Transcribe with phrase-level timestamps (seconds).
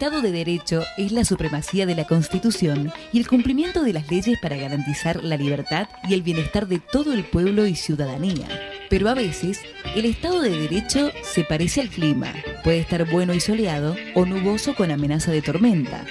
[0.00, 4.38] Estado de Derecho es la supremacía de la Constitución y el cumplimiento de las leyes
[4.40, 8.48] para garantizar la libertad y el bienestar de todo el pueblo y ciudadanía.
[8.88, 9.60] Pero a veces,
[9.94, 12.32] el Estado de Derecho se parece al clima.
[12.64, 16.02] Puede estar bueno y soleado o nuboso con amenaza de tormenta.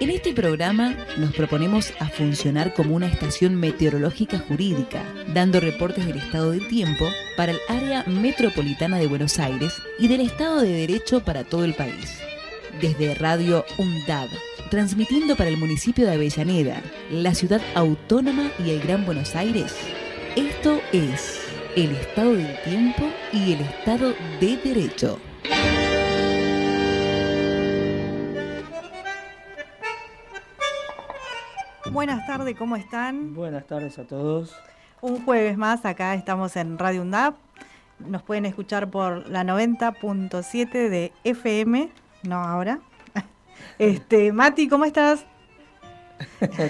[0.00, 6.18] En este programa nos proponemos a funcionar como una estación meteorológica jurídica, dando reportes del
[6.18, 11.20] estado del tiempo para el área metropolitana de Buenos Aires y del Estado de Derecho
[11.20, 12.29] para todo el país.
[12.80, 14.30] Desde Radio UNDAB,
[14.70, 16.80] transmitiendo para el municipio de Avellaneda,
[17.10, 19.76] la ciudad autónoma y el Gran Buenos Aires,
[20.34, 21.42] esto es
[21.76, 23.02] el Estado del Tiempo
[23.32, 25.20] y el Estado de Derecho.
[31.92, 33.34] Buenas tardes, ¿cómo están?
[33.34, 34.56] Buenas tardes a todos.
[35.02, 37.34] Un jueves más, acá estamos en Radio UNDAP.
[37.98, 41.90] Nos pueden escuchar por la 90.7 de FM,
[42.22, 42.80] no ahora.
[43.78, 45.24] Este, Mati, ¿cómo estás?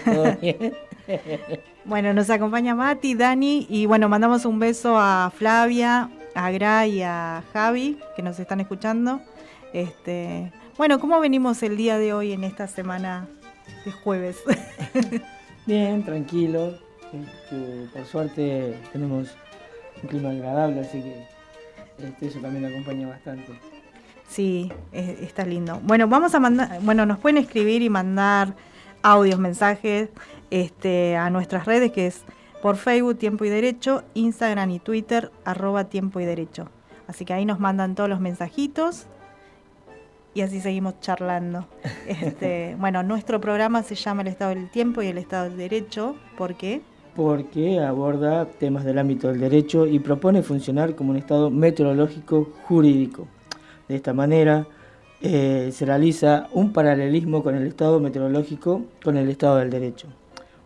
[0.04, 0.74] ¿Todo bien?
[1.84, 7.02] Bueno, nos acompaña Mati, Dani y bueno, mandamos un beso a Flavia, a Gra y
[7.02, 9.20] a Javi que nos están escuchando.
[9.72, 13.28] Este, bueno, ¿cómo venimos el día de hoy en esta semana
[13.84, 14.42] de jueves?
[15.66, 16.78] Bien, tranquilo.
[17.12, 19.28] Este, por suerte tenemos
[20.02, 21.26] un clima agradable, así que
[22.06, 23.52] este, eso también acompaña bastante.
[24.30, 25.80] Sí, eh, está lindo.
[25.82, 28.54] Bueno, vamos a mandar, bueno, nos pueden escribir y mandar
[29.02, 30.08] audios, mensajes
[30.52, 32.22] este, a nuestras redes que es
[32.62, 36.68] por Facebook Tiempo y Derecho, Instagram y Twitter arroba Tiempo y Derecho.
[37.08, 39.06] Así que ahí nos mandan todos los mensajitos
[40.32, 41.66] y así seguimos charlando.
[42.06, 46.14] Este, bueno, nuestro programa se llama El Estado del Tiempo y el Estado del Derecho.
[46.38, 46.82] ¿Por qué?
[47.16, 53.26] Porque aborda temas del ámbito del derecho y propone funcionar como un estado meteorológico jurídico.
[53.90, 54.68] De esta manera
[55.20, 60.06] eh, se realiza un paralelismo con el estado meteorológico con el estado del derecho.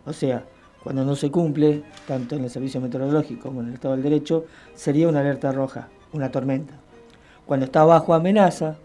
[0.05, 0.43] O sea,
[0.83, 4.45] cuando no se cumple, tanto en el servicio meteorológico como en el estado del derecho,
[4.75, 6.75] sería una alerta roja, una tormenta.
[7.47, 8.75] Cuando está bajo amenaza,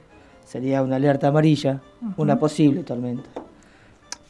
[0.46, 1.82] sería una alerta amarilla,
[2.16, 3.28] una posible tormenta.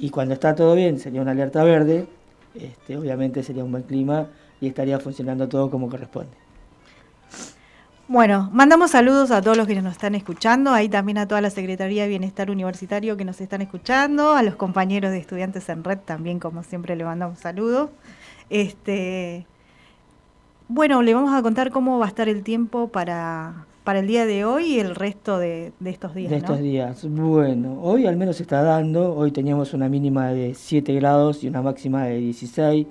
[0.01, 2.09] Y cuando está todo bien, sería una alerta verde,
[2.57, 4.27] este, obviamente sería un buen clima
[4.61, 6.40] y estaría funcionando todo como corresponde.
[8.13, 11.49] Bueno, mandamos saludos a todos los que nos están escuchando, ahí también a toda la
[11.49, 15.99] Secretaría de Bienestar Universitario que nos están escuchando, a los compañeros de estudiantes en red
[16.05, 17.91] también, como siempre, le mandamos saludos.
[18.49, 19.47] Este,
[20.67, 24.27] bueno, le vamos a contar cómo va a estar el tiempo para, para el día
[24.27, 26.31] de hoy y el resto de, de estos días.
[26.31, 26.43] De ¿no?
[26.43, 27.07] estos días.
[27.09, 31.47] Bueno, hoy al menos se está dando, hoy teníamos una mínima de 7 grados y
[31.47, 32.89] una máxima de 16,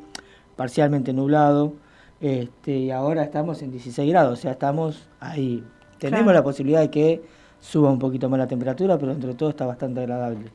[0.56, 1.74] parcialmente nublado.
[2.22, 5.64] Este, y ahora estamos en 16 grados, o sea, estamos ahí.
[5.98, 6.40] Tenemos Claro.
[6.40, 7.22] la posibilidad de que
[7.62, 10.46] suba un poquito más la temperatura, pero entre todo está bastante agradable.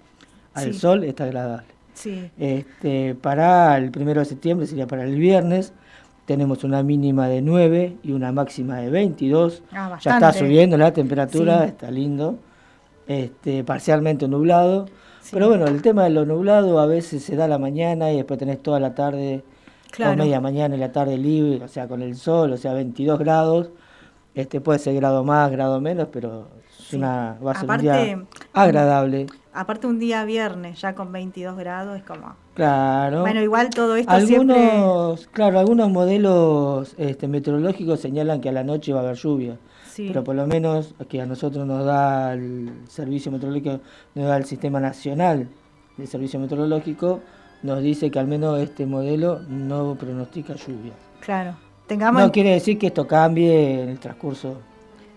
[0.54, 0.78] Al Sí.
[0.78, 1.66] sol está agradable.
[1.94, 5.72] Sí, Este, para el primero de septiembre, sería para el viernes,
[6.26, 9.62] tenemos una mínima de 9 y una máxima de 22.
[9.72, 11.69] Ah, ya está subiendo la temperatura, Sí.
[11.69, 12.38] está lindo.
[13.06, 14.86] Este, parcialmente nublado.
[15.20, 15.31] Sí.
[15.32, 18.16] Pero bueno, el tema de lo nublado a veces se da a la mañana y
[18.16, 19.42] después tenés toda la tarde
[19.97, 20.16] claro.
[20.16, 23.71] media mañana y la tarde libre, o sea, con el sol, o sea, 22 grados.
[24.34, 26.97] Este puede ser grado más, grado menos, pero es Sí.
[26.97, 29.27] una, va a ser Aparte, un día agradable.
[29.53, 32.34] Aparte un día viernes, ya con 22 grados, es como...
[32.55, 33.21] Claro.
[33.21, 34.56] Bueno, igual todo esto algunos,
[35.21, 35.32] siempre...
[35.32, 39.56] claro, algunos modelos este, meteorológicos señalan que a la noche va a haber lluvia,
[39.87, 43.81] Sí, pero por lo menos que a nosotros nos da el servicio meteorológico,
[44.16, 45.49] nos da el sistema nacional
[45.97, 47.21] de servicio meteorológico,
[47.64, 50.92] nos dice que al menos este modelo no pronostica lluvia.
[51.20, 51.56] claro.
[51.86, 54.56] Tengamos, No en, quiere decir que esto cambie en el transcurso.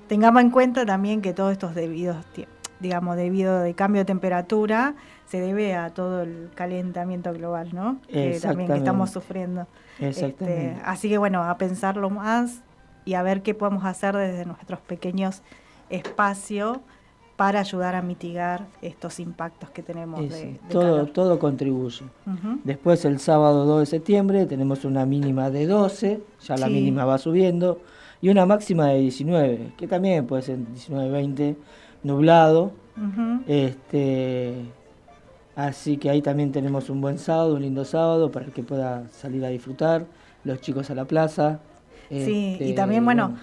[0.07, 2.45] tengamos en cuenta también que todo esto es debido, tie-
[2.81, 4.95] digamos, debido de cambio de temperatura,
[5.27, 7.99] se debe a todo el calentamiento global, ¿no?
[8.07, 8.77] Que también que Exactamente.
[8.79, 9.67] estamos sufriendo.
[9.99, 10.71] Exactamente.
[10.71, 12.61] Este, así que bueno, a pensarlo más
[13.05, 15.43] y a ver qué podemos hacer desde nuestros pequeños
[15.89, 16.79] espacios
[17.37, 21.09] para ayudar a mitigar estos impactos que tenemos Y de, sí, de todo, calor.
[21.11, 22.03] todo contribuye.
[22.63, 26.73] Después el sábado 2 de septiembre tenemos una mínima de 12, ya la Sí.
[26.73, 27.79] mínima va subiendo,
[28.21, 31.55] y una máxima de 19, que también puede ser 19-20,
[32.01, 32.71] nublado.
[32.97, 33.43] Ujú.
[33.47, 34.55] Este,
[35.55, 39.07] así que ahí también tenemos un buen sábado, un lindo sábado para el que pueda
[39.09, 40.05] salir a disfrutar,
[40.43, 41.59] los chicos a la plaza.
[42.09, 43.35] Sí, y Este, también, bueno,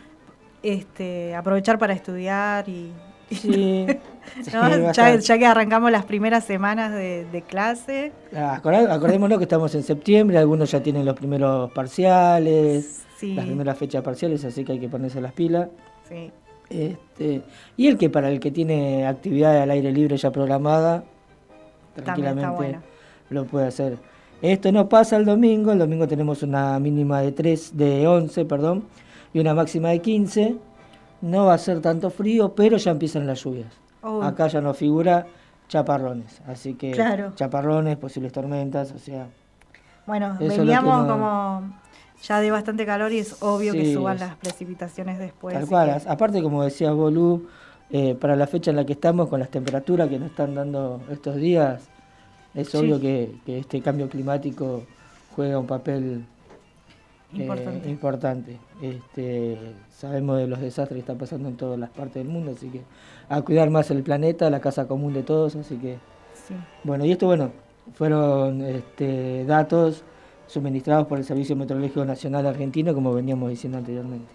[0.64, 2.90] este, aprovechar para estudiar y...
[3.34, 3.86] sí,
[4.52, 8.12] ya, que arrancamos las primeras semanas de, de clase.
[8.34, 13.78] Ah, Acordémonos que estamos en septiembre, algunos ya tienen los primeros parciales, Sí, las primeras
[13.78, 15.68] fechas parciales, así que hay que ponerse las pilas.
[16.08, 16.30] sí.
[16.70, 17.42] Este,
[17.76, 21.04] y el que para el que tiene actividad al aire libre ya programada,
[21.94, 22.78] tranquilamente
[23.30, 23.98] lo puede hacer.
[24.42, 28.84] Esto no pasa el domingo, el domingo tenemos una mínima de 3, de 11, perdón,
[29.32, 30.56] y una máxima de 15.
[31.24, 33.72] No va a ser tanto frío, pero ya empiezan las lluvias.
[34.22, 35.26] Acá ya no figura
[35.68, 36.92] chaparrones, así que
[37.34, 39.26] chaparrones, posibles tormentas, o sea.
[40.06, 41.62] Bueno, veníamos como
[42.22, 45.54] ya de bastante calor y es obvio que suban las precipitaciones después.
[45.54, 47.46] Tal cual, aparte como decía Bolú,
[47.88, 51.00] eh, para la fecha en la que estamos, con las temperaturas que nos están dando
[51.10, 51.88] estos días,
[52.54, 54.82] es obvio que, este cambio climático
[55.34, 56.26] juega un papel
[57.42, 58.58] eh, importante.
[58.80, 59.58] Este,
[59.90, 62.82] sabemos de los desastres que están pasando en todas las partes del mundo, así que
[63.28, 65.98] a cuidar más el planeta, la casa común de todos, así que...
[66.82, 67.52] Bueno, y esto, bueno,
[67.94, 70.04] fueron este, datos
[70.46, 74.32] suministrados por el Servicio Meteorológico Nacional Argentino, como veníamos diciendo anteriormente.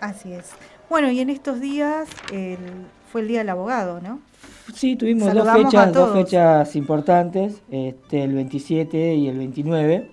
[0.00, 0.52] Así es.
[0.90, 2.08] Bueno, y en estos días
[3.10, 4.20] fue el Día del Abogado, ¿no?
[4.74, 10.10] Sí, tuvimos dos fechas, dos fechas importantes, este, el 27 y el 29.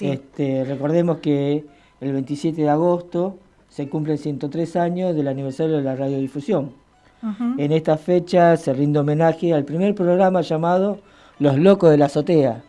[0.00, 1.64] Este, recordemos que
[2.00, 3.38] el 27 de agosto
[3.68, 6.72] se cumplen 103 años del aniversario de la radiodifusión.
[7.56, 10.98] En esta fecha se rinde homenaje al primer programa llamado
[11.38, 12.64] Los Locos de la Azotea,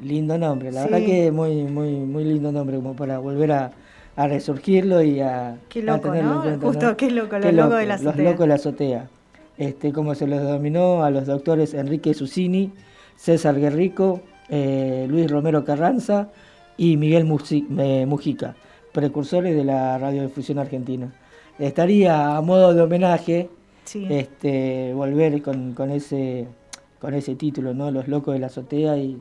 [0.00, 3.72] Lindo nombre, la verdad que muy, muy, muy lindo nombre como para volver a,
[4.16, 8.14] resurgirlo y a, qué loco, tenerlo en Justo, qué loco, los locos de la azotea.
[8.14, 9.08] Los locos de la azotea.
[9.58, 12.72] Este, como se los denominó a los doctores Enrique Susini,
[13.16, 16.28] César Guerrico, eh, Luis Romero Carranza
[16.78, 18.56] y Miguel Mujica,
[18.92, 21.12] precursores de la radiodifusión argentina.
[21.58, 23.50] Estaría a modo de homenaje
[24.08, 26.48] este, volver con, con, ese,
[26.98, 27.90] con ese título, ¿no?
[27.90, 29.20] Los locos de la azotea y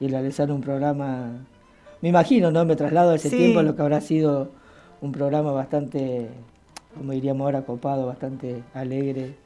[0.00, 1.30] y realizar un programa,
[2.00, 2.64] me imagino, ¿no?
[2.64, 4.50] Me traslado a ese tiempo lo que habrá sido
[5.02, 6.30] un programa bastante,
[6.96, 9.36] como diríamos ahora, copado, bastante alegre,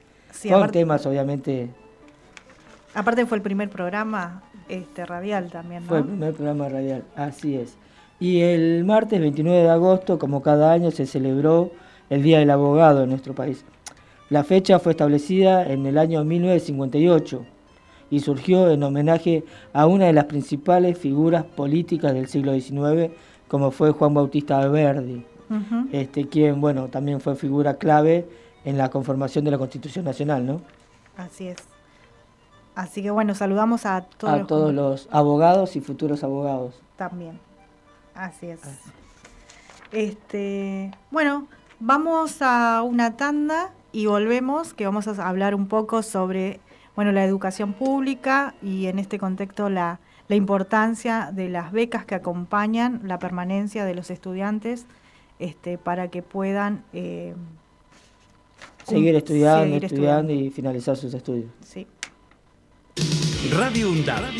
[0.48, 1.68] con temas obviamente...
[2.94, 5.88] Aparte fue el primer programa este, radial también, ¿no?
[5.88, 7.76] Fue el primer programa radial, así es.
[8.20, 11.72] Y el martes 29 de agosto, como cada año, se celebró
[12.10, 13.64] el Día del Abogado en nuestro país.
[14.30, 17.44] La fecha fue establecida en el año 1958
[18.10, 23.12] y surgió en homenaje a una de las principales figuras políticas del siglo XIX,
[23.48, 25.24] como fue Juan Bautista Verdi,
[25.92, 28.26] este, quien bueno, también fue figura clave
[28.64, 30.46] en la conformación de la Constitución Nacional.
[30.46, 30.60] ¿no?
[31.16, 31.73] Así es.
[32.74, 36.80] Así que bueno, saludamos a todos, a todos los abogados y futuros abogados.
[36.96, 37.38] También.
[38.14, 38.60] Así es.
[39.92, 41.46] Este, bueno,
[41.78, 46.60] vamos a una tanda y volvemos, que vamos a hablar un poco sobre
[46.96, 53.02] bueno, la educación pública y en este contexto la, importancia de las becas que acompañan
[53.04, 54.86] la permanencia de los estudiantes
[55.38, 57.34] este, para que puedan eh,
[58.84, 61.50] seguir estudiando, estudiando, y finalizar sus estudios.
[61.64, 61.86] Sí.
[63.50, 64.32] Radio UNDAB.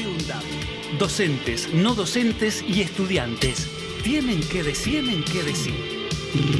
[0.98, 3.68] Docentes, no docentes y estudiantes
[4.04, 5.74] tienen que decir, tienen que decir.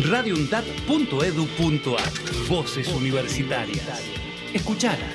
[0.09, 2.13] radioundab.edu.ar
[2.49, 4.01] Voces universitarias.
[4.55, 5.15] Escuchalas.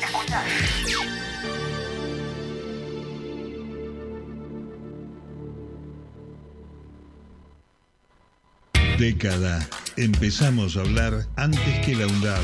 [9.00, 9.68] Década.
[9.98, 12.44] Empezamos a hablar antes que la UNDAB,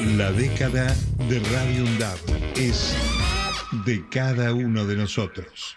[0.00, 0.94] La década
[1.26, 2.18] de Radio Lab
[2.54, 2.94] es
[3.86, 5.76] de cada uno de nosotros.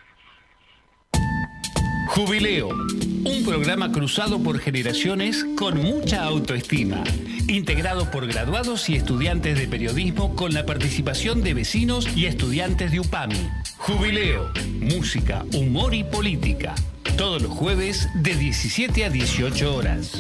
[2.10, 7.02] Jubileo, un programa cruzado por generaciones con mucha autoestima,
[7.48, 13.00] integrado por graduados y estudiantes de periodismo con la participación de vecinos y estudiantes de
[13.00, 13.50] UPAMI.
[13.78, 16.76] Jubileo, música, humor y política,
[17.18, 20.12] todos los jueves de 17 a 18 horas.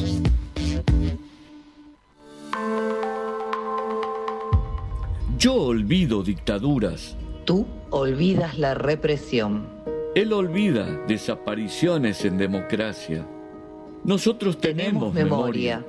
[5.39, 7.15] Yo olvido dictaduras.
[7.45, 9.69] Tú olvidas la represión.
[10.13, 13.25] Él olvida desapariciones en democracia.
[14.03, 15.85] Nosotros tenemos, memoria.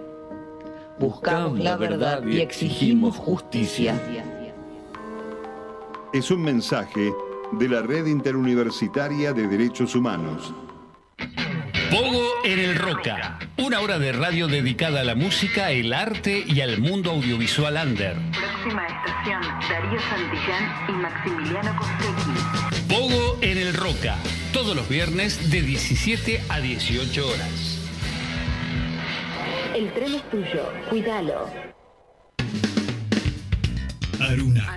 [1.01, 4.01] Buscamos la verdad y exigimos justicia.
[6.13, 7.13] Es un mensaje
[7.51, 10.55] de la Red Interuniversitaria de Derechos Humanos.
[11.91, 16.61] Pogo en el Roca, una hora de radio dedicada a la música, el arte y
[16.61, 18.17] al mundo audiovisual under.
[18.63, 19.41] Próxima estación,
[19.71, 22.89] Darío Santillán y Maximiliano Costecchi.
[22.89, 24.19] Pogo en el Roca,
[24.53, 27.79] todos los viernes de 17 a 18 horas.
[29.75, 31.49] El tren es tuyo, cuídalo.
[34.21, 34.77] Aruna,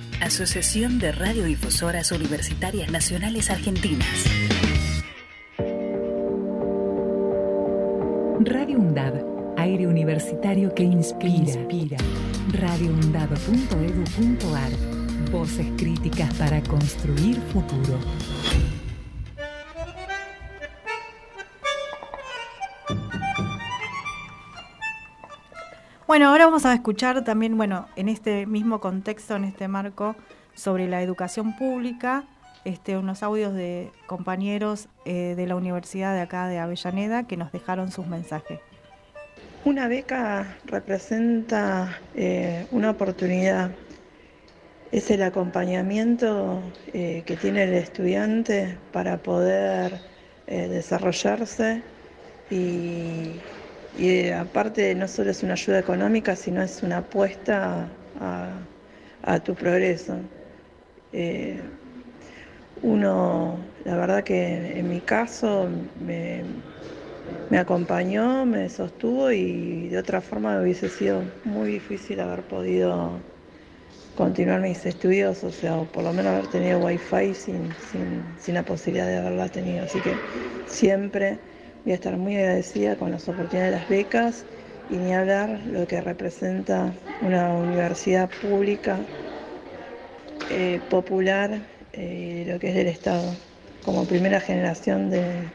[0.21, 4.05] Asociación de Radiodifusoras Universitarias Nacionales Argentinas.
[8.39, 9.15] Radio UNDAD,
[9.57, 11.33] aire universitario que inspira.
[11.33, 11.97] inspira.
[12.53, 14.71] radioundad.edu.ar,
[15.31, 17.97] voces críticas para construir futuro.
[26.11, 30.17] Bueno, ahora vamos a escuchar también, bueno, en este mismo contexto, en este marco,
[30.53, 32.25] sobre la educación pública,
[32.65, 37.53] este, unos audios de compañeros eh, de la universidad de acá de Avellaneda que nos
[37.53, 38.59] dejaron sus mensajes.
[39.63, 43.71] Una beca representa eh, una oportunidad,
[44.91, 46.61] es el acompañamiento
[46.93, 50.01] eh, que tiene el estudiante para poder
[50.45, 51.81] desarrollarse
[52.49, 53.39] y,
[53.93, 60.19] y aparte no solo es una ayuda económica, sino es una apuesta a, tu progreso.
[61.11, 61.61] Eh,
[62.81, 66.45] uno, la verdad que en mi caso me,
[67.49, 73.21] me, acompañó, me sostuvo y de otra forma me hubiese sido muy difícil haber podido
[74.15, 78.55] continuar mis estudios, o sea, o por lo menos haber tenido wifi sin, sin, sin
[78.55, 79.83] la posibilidad de haberla tenido.
[79.85, 80.21] Así que
[80.65, 81.39] siempre
[81.83, 84.45] Voy a estar muy agradecida con las oportunidades de las becas
[84.87, 89.03] y ni hablar lo que representa una universidad pública,
[90.49, 93.35] eh, popular, eh, lo que es del Estado.
[93.81, 95.49] Como primera generación de,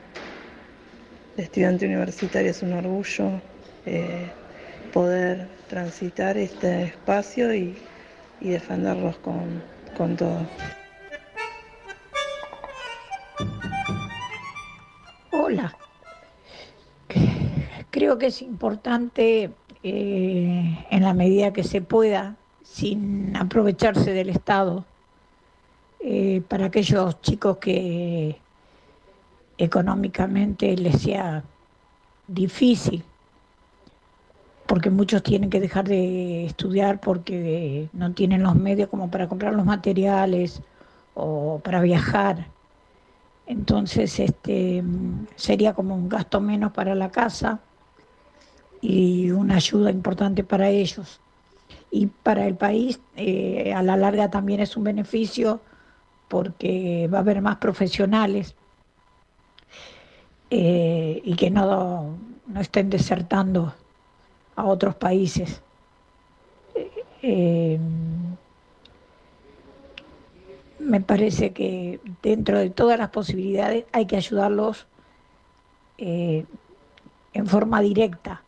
[1.37, 3.41] estudiante universitario es un orgullo
[3.85, 4.33] eh,
[4.93, 7.79] poder transitar este espacio y,
[8.41, 9.63] defenderlos con,
[9.97, 10.49] con todo.
[15.31, 15.76] Hola,
[17.97, 19.51] Creo que es importante,
[19.83, 24.85] eh, en la medida que se pueda, sin aprovecharse del Estado,
[26.01, 28.37] eh, para aquellos chicos que
[29.57, 31.43] económicamente les sea
[32.29, 33.03] difícil,
[34.67, 39.55] porque muchos tienen que dejar de estudiar porque no tienen los medios como para comprar
[39.55, 40.61] los materiales
[41.15, 42.47] o para viajar.
[43.47, 44.85] Entonces, este
[45.37, 47.59] sería como un gasto menos para la casa
[48.81, 51.21] y una ayuda importante para ellos.
[51.91, 55.61] Y para el país, eh, a la larga también es un beneficio
[56.29, 58.55] porque va a haber más profesionales
[60.51, 62.17] eh, y que no,
[62.47, 63.73] no, estén desertando
[64.57, 65.63] a otros países.
[67.23, 67.79] Eh,
[70.79, 74.87] me parece que dentro de todas las posibilidades hay que ayudarlos
[75.99, 76.47] en
[77.47, 78.43] forma directa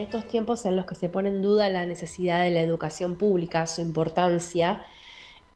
[0.00, 3.16] en estos tiempos en los que se pone en duda la necesidad de la educación
[3.16, 4.82] pública, su importancia,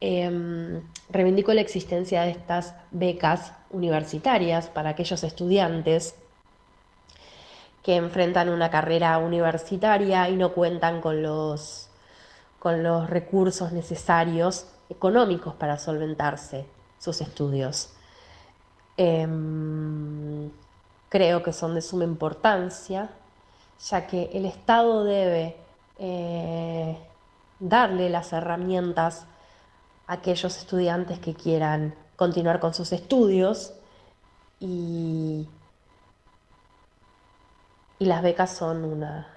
[0.00, 6.14] em, reivindico la existencia de estas becas universitarias para aquellos estudiantes
[7.82, 11.88] que enfrentan una carrera universitaria y no cuentan con los,
[12.58, 16.66] con los recursos necesarios económicos para solventarse
[17.04, 17.90] sus estudios.
[18.96, 20.50] Em,
[21.10, 23.10] creo que son de suma importancia,
[23.88, 25.56] ya que el Estado debe
[25.98, 26.96] eh,
[27.60, 29.26] darle las herramientas
[30.06, 33.74] a aquellos estudiantes que quieran continuar con sus estudios
[34.60, 35.46] y,
[37.98, 39.28] y las becas son una,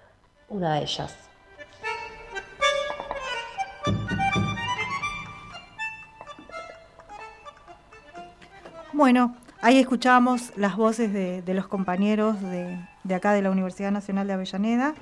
[0.50, 1.14] una de ellas.
[8.98, 12.80] Bueno, ahí escuchábamos las voces de, los compañeros de,
[13.14, 14.96] acá de la Universidad Nacional de Avellaneda.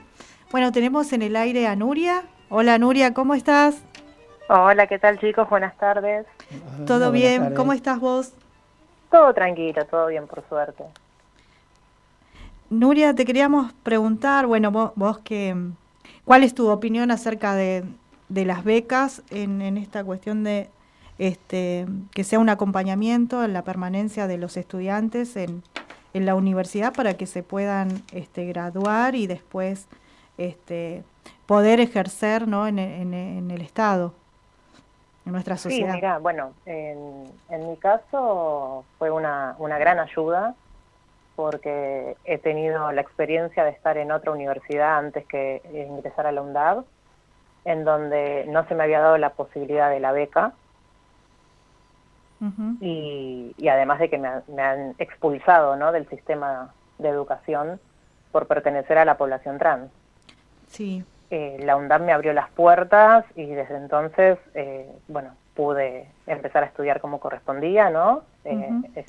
[0.52, 2.24] Bueno, tenemos en el aire a Nuria.
[2.50, 3.82] Hola Nuria, ¿cómo estás?
[4.50, 5.50] Hola, ¿qué tal chicos?
[5.50, 6.26] Buenas tardes.
[6.86, 7.56] ¿Todo bien?
[7.56, 8.34] ¿Cómo estás vos?
[9.10, 10.84] Todo tranquilo, todo bien, por suerte.
[12.70, 15.56] Nuria, te queríamos preguntar, bueno, vos, vos que,
[16.26, 17.86] ¿cuál es tu opinión acerca de,
[18.28, 20.70] de las becas en, en, esta cuestión de
[21.18, 25.64] este, que sea un acompañamiento en la permanencia de los estudiantes en,
[26.14, 29.88] en la universidad para que se puedan este, graduar y después
[30.38, 31.04] este,
[31.46, 32.68] poder ejercer ¿no?
[32.68, 34.14] en, en, en el Estado?
[35.26, 35.90] en nuestra sociedad.
[35.90, 40.54] Sí, mira, bueno, en, en mi caso fue una, una gran ayuda
[41.36, 46.42] porque he tenido la experiencia de estar en otra universidad antes que ingresar a la
[46.42, 46.86] UNDAB,
[47.66, 50.54] en donde no se me había dado la posibilidad de la beca.
[52.46, 52.78] Uh -huh.
[52.80, 55.92] y, y, además de que me, me, han expulsado ¿no?
[55.92, 57.80] del sistema de educación
[58.32, 59.90] por pertenecer a la población trans.
[60.68, 61.04] Sí.
[61.32, 66.68] Eh, la UNDAB me abrió las puertas y desde entonces, eh, bueno, pude empezar a
[66.68, 68.24] estudiar como correspondía, ¿no?
[68.44, 68.92] Uh -huh.
[68.96, 69.06] eh,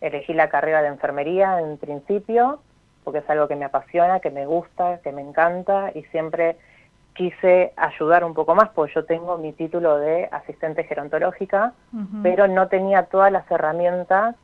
[0.00, 2.60] elegí la carrera de enfermería en principio,
[3.02, 6.56] porque es algo que me apasiona, que me gusta, que me encanta, y siempre
[7.18, 12.22] quise ayudar un poco más, porque yo tengo mi título de asistente gerontológica, uh -huh.
[12.22, 14.36] pero no tenía todas las herramientas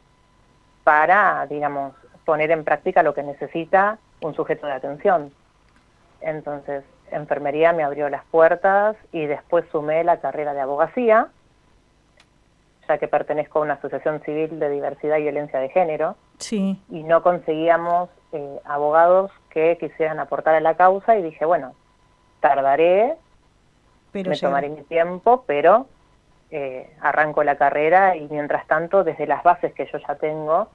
[0.82, 5.32] para, digamos, poner en práctica lo que necesita un sujeto de atención.
[6.20, 11.28] Entonces, enfermería me abrió las puertas y después sumé la carrera de abogacía,
[12.88, 16.16] ya que pertenezco a una asociación civil de diversidad y violencia de género.
[16.38, 16.82] Sí.
[16.90, 21.74] Y no conseguíamos eh, abogados que quisieran aportar a la causa y dije, bueno,
[22.44, 23.14] tardaré,
[24.12, 25.86] pero me tomaré mi tiempo, pero
[26.50, 30.68] eh, arranco la carrera y mientras tanto, desde las bases que yo ya tengo,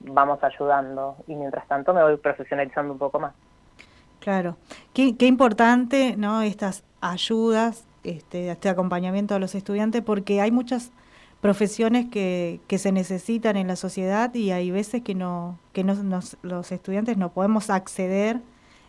[0.00, 3.34] vamos ayudando y mientras tanto me voy profesionalizando un poco más.
[4.18, 4.56] Claro,
[4.94, 6.42] qué, qué importante, ¿no?
[6.42, 10.90] Estas ayudas, este, este acompañamiento a los estudiantes, porque hay muchas
[11.40, 15.94] profesiones que, que se necesitan en la sociedad y hay veces que no que no,
[15.94, 18.40] nos, los estudiantes no podemos acceder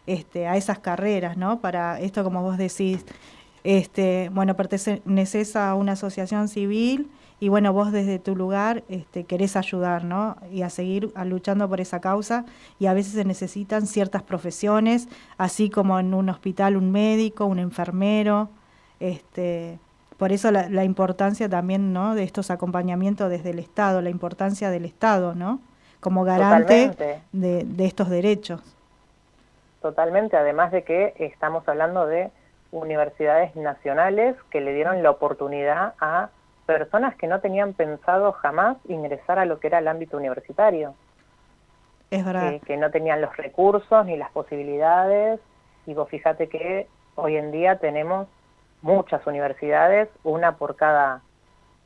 [0.07, 1.59] este, a esas carreras, ¿no?
[1.59, 3.05] Para esto, como vos decís,
[3.63, 9.55] este, bueno, perteneces a una asociación civil y bueno, vos desde tu lugar este, querés
[9.55, 10.37] ayudar, ¿no?
[10.51, 12.45] Y a seguir a luchando por esa causa
[12.79, 17.59] y a veces se necesitan ciertas profesiones, así como en un hospital un médico, un
[17.59, 18.49] enfermero,
[18.99, 19.79] este,
[20.17, 22.15] por eso la, la, importancia también ¿no?
[22.15, 25.59] de estos acompañamientos desde el Estado, la importancia del Estado, ¿no?
[25.99, 28.61] Como garante de, de, estos derechos.
[29.83, 32.31] Totalmente, además de que estamos hablando de
[32.71, 36.29] universidades nacionales que le dieron la oportunidad a
[36.65, 40.95] personas que no tenían pensado jamás ingresar a lo que era el ámbito universitario.
[42.11, 42.53] Es verdad.
[42.53, 45.41] Eh, que no tenían los recursos ni las posibilidades.
[45.85, 48.29] Y vos fíjate que hoy en día tenemos
[48.81, 51.19] muchas universidades, una por cada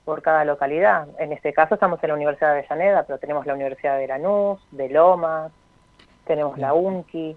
[0.05, 1.07] por cada localidad.
[1.17, 4.59] En este caso estamos en la Universidad de Avellaneda, pero tenemos la Universidad de Lanús,
[4.69, 5.51] de Lomas,
[6.27, 7.35] tenemos la UNCI.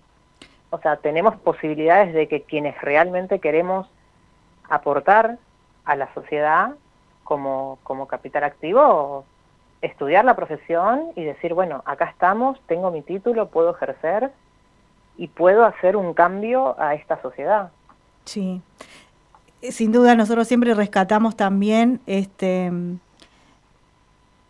[0.71, 3.89] O sea, tenemos posibilidades de que quienes realmente queremos
[4.69, 5.39] aportar
[5.85, 6.75] a la sociedad
[7.25, 9.25] como, como capital activo,
[9.83, 14.31] estudiar la profesión y decir, bueno, acá estamos, tengo mi título, puedo ejercer
[15.17, 17.71] y puedo hacer un cambio a esta sociedad.
[18.25, 18.63] Sí
[19.63, 22.73] sin duda nosotros siempre rescatamos también este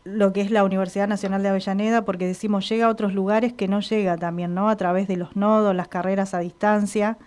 [0.04, 3.68] lo que es la Universidad Nacional de Avellaneda, porque decimos llega a otros lugares que
[3.68, 4.68] no llega también, ¿no?
[4.68, 7.18] A través de los nodos, las carreras a distancia,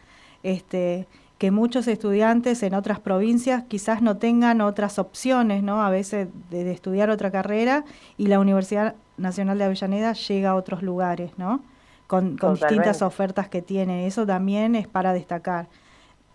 [0.42, 1.08] este,
[1.38, 5.84] que muchos estudiantes en otras provincias quizás no tengan otras opciones, ¿no?
[5.84, 7.86] A veces de, de estudiar otra carrera
[8.18, 11.62] y la Universidad Nacional de Avellaneda llega a otros lugares, ¿no?
[12.08, 14.08] Con, con distintas ofertas que tiene.
[14.08, 15.68] Eso también es para destacar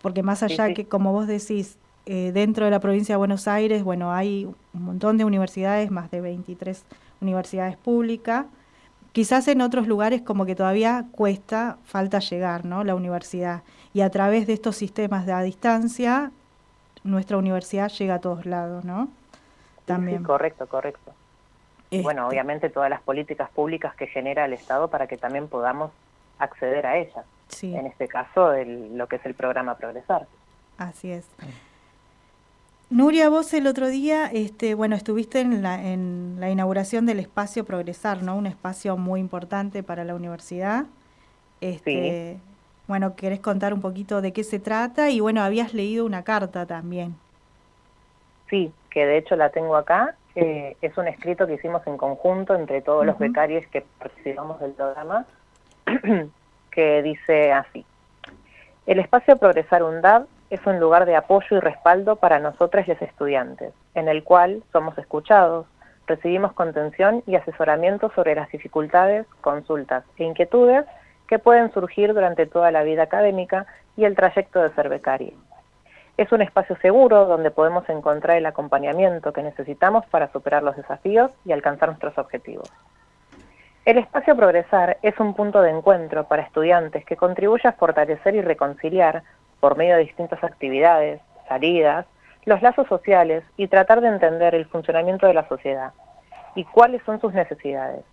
[0.01, 0.73] porque más allá sí, sí.
[0.75, 1.77] que, como vos decís,
[2.11, 6.09] eh, dentro de la provincia de Buenos Aires, bueno, hay un montón de universidades, más
[6.09, 6.83] de 23
[7.21, 8.47] universidades públicas.
[9.11, 12.83] Quizás en otros lugares como que todavía cuesta, falta llegar, ¿no?
[12.83, 13.61] La universidad.
[13.93, 16.31] Y a través de estos sistemas de a distancia,
[17.03, 19.09] nuestra universidad llega a todos lados, ¿no?
[19.85, 20.17] También.
[20.17, 21.13] Sí, correcto, correcto.
[21.91, 22.01] Este.
[22.01, 25.91] Bueno, obviamente todas las políticas públicas que genera el Estado para que también podamos
[26.39, 27.23] acceder a ellas.
[27.49, 27.75] Sí.
[27.75, 30.25] En este caso, el, lo que es el programa Progresar.
[30.79, 31.27] Así es.
[32.89, 37.63] Nuria, vos el otro día, este, bueno, estuviste en la, en la inauguración del espacio
[37.63, 38.35] Progresar, ¿no?
[38.35, 40.85] Un espacio muy importante para la universidad.
[41.61, 42.41] Este, sí.
[42.87, 45.11] Bueno, ¿querés contar un poquito de qué se trata?
[45.11, 47.15] Y bueno, habías leído una carta también.
[48.49, 50.15] Sí, que de hecho la tengo acá.
[50.33, 53.07] Es un escrito que hicimos en conjunto entre todos uh -huh.
[53.07, 55.25] los becarios que participamos del programa
[56.71, 57.85] que dice así.
[58.87, 63.73] El espacio Progresar UNDAB es un lugar de apoyo y respaldo para nosotros los estudiantes,
[63.95, 65.65] en el cual somos escuchados,
[66.07, 70.85] recibimos contención y asesoramiento sobre las dificultades, consultas e inquietudes
[71.27, 75.33] que pueden surgir durante toda la vida académica y el trayecto de ser becario.
[76.17, 81.31] Es un espacio seguro donde podemos encontrar el acompañamiento que necesitamos para superar los desafíos
[81.45, 82.69] y alcanzar nuestros objetivos.
[83.85, 88.41] El espacio Progresar es un punto de encuentro para estudiantes que contribuye a fortalecer y
[88.41, 89.23] reconciliar,
[89.59, 92.05] por medio de distintas actividades, salidas,
[92.45, 95.93] los lazos sociales y tratar de entender el funcionamiento de la sociedad
[96.55, 98.03] y cuáles son sus necesidades.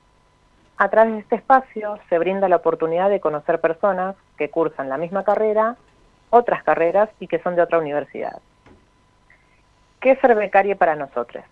[0.78, 4.98] A través de este espacio se brinda la oportunidad de conocer personas que cursan la
[4.98, 5.76] misma carrera,
[6.30, 8.40] otras carreras y que son de otra universidad.
[10.00, 11.44] ¿Qué es ser becario para nosotros?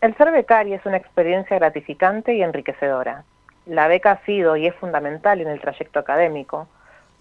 [0.00, 3.24] El ser becario es una experiencia gratificante y enriquecedora.
[3.66, 6.68] La beca ha sido y es fundamental en el trayecto académico,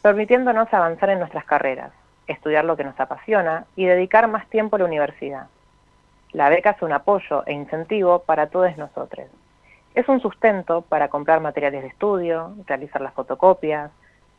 [0.01, 1.91] permitiéndonos avanzar en nuestras carreras,
[2.27, 5.47] estudiar lo que nos apasiona y dedicar más tiempo a la universidad.
[6.31, 9.27] La beca es un apoyo e incentivo para todos nosotros.
[9.95, 13.91] Es un sustento para comprar materiales de estudio, realizar las fotocopias,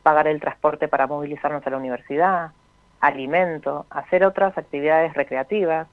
[0.03, 2.51] pagar el transporte para movilizarnos a la universidad,
[3.01, 5.87] alimento, hacer otras actividades recreativas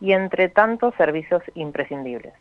[0.00, 2.34] y entre tantos servicios imprescindibles.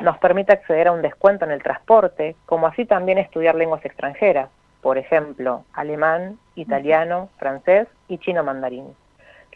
[0.00, 4.50] Nos permite acceder a un descuento en el transporte, como así también estudiar lenguas extranjeras,
[4.84, 8.94] por ejemplo, alemán, italiano, francés y chino mandarín,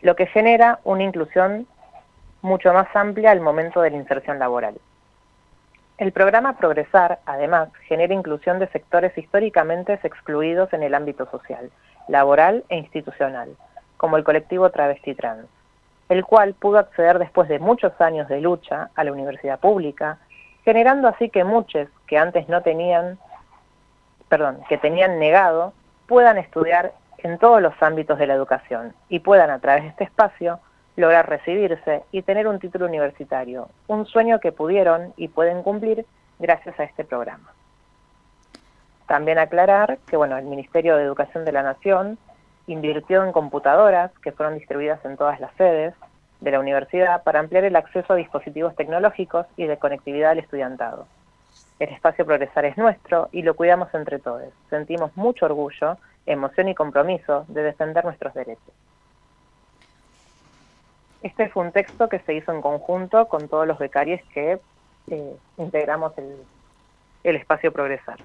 [0.01, 1.67] lo que genera una inclusión
[2.41, 4.77] mucho más amplia al momento de la inserción laboral.
[5.99, 11.71] El programa Progresar, además, genera inclusión de sectores históricamente excluidos en el ámbito social,
[12.09, 13.51] laboral e institucional,
[13.99, 15.45] como el colectivo travesti trans,
[16.09, 20.17] el cual pudo acceder después de muchos años de lucha a la universidad pública,
[20.65, 23.19] generando así que muchos que antes no tenían
[24.29, 25.73] perdón, que tenían negado
[26.07, 30.05] puedan estudiar en todos los ámbitos de la educación y puedan a través de este
[30.05, 30.61] espacio
[30.97, 36.07] lograr recibirse y tener un título universitario, un sueño que pudieron y pueden cumplir
[36.39, 37.53] gracias a este programa.
[39.07, 42.19] También aclarar que bueno, el Ministerio de Educación de la Nación
[42.67, 45.95] invirtió en computadoras que fueron distribuidas en todas las sedes
[46.41, 51.07] de la universidad para ampliar el acceso a dispositivos tecnológicos y de conectividad al estudiantado.
[51.79, 54.53] El espacio Progresar es nuestro y lo cuidamos entre todos.
[54.69, 58.75] Sentimos mucho orgullo, emoción y compromiso de defender nuestros derechos.
[61.23, 64.61] Este fue un texto que se hizo en conjunto con todos los becarios que
[65.09, 66.37] eh, integramos el,
[67.25, 68.19] el espacio Progresar.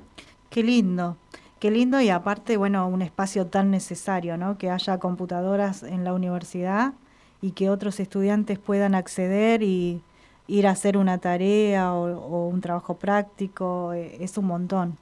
[0.49, 1.17] Qué lindo,
[1.59, 4.57] qué lindo y aparte, bueno, un espacio tan necesario, ¿no?
[4.57, 6.93] Que haya computadoras en la universidad
[7.41, 10.01] y que otros estudiantes puedan acceder y,
[10.47, 14.97] ir a hacer una tarea o, un trabajo práctico, eh, es un montón.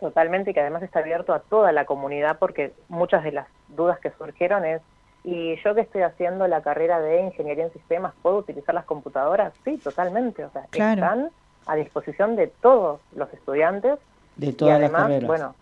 [0.00, 3.98] Totalmente, y que además está abierto a toda la comunidad porque muchas de las dudas
[3.98, 4.80] que surgieron es,
[5.24, 9.52] ¿y yo que estoy haciendo la carrera de ingeniería en sistemas, puedo utilizar las computadoras?
[9.64, 11.30] Sí, totalmente, o sea, están
[11.66, 13.98] a disposición de todos los estudiantes.
[14.36, 15.26] De todas y además, las carreras.
[15.26, 15.54] Bueno,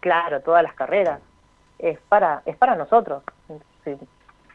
[0.00, 1.20] claro, todas las carreras.
[1.78, 3.24] Es para, es para nosotros,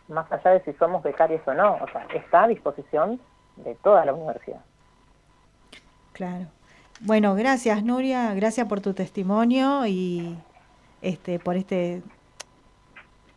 [0.07, 3.19] más allá de si somos becarios o no, o sea, está a disposición
[3.63, 4.61] de toda la universidad.
[6.13, 6.47] Claro.
[7.01, 10.37] Bueno, gracias Nuria, gracias por tu testimonio y
[11.01, 12.01] este por este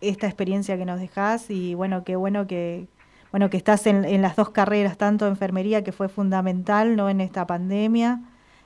[0.00, 2.86] esta experiencia que nos dejas y bueno, qué bueno que
[3.30, 7.20] bueno que estás en, en las dos carreras, tanto enfermería que fue fundamental no en
[7.20, 8.20] esta pandemia.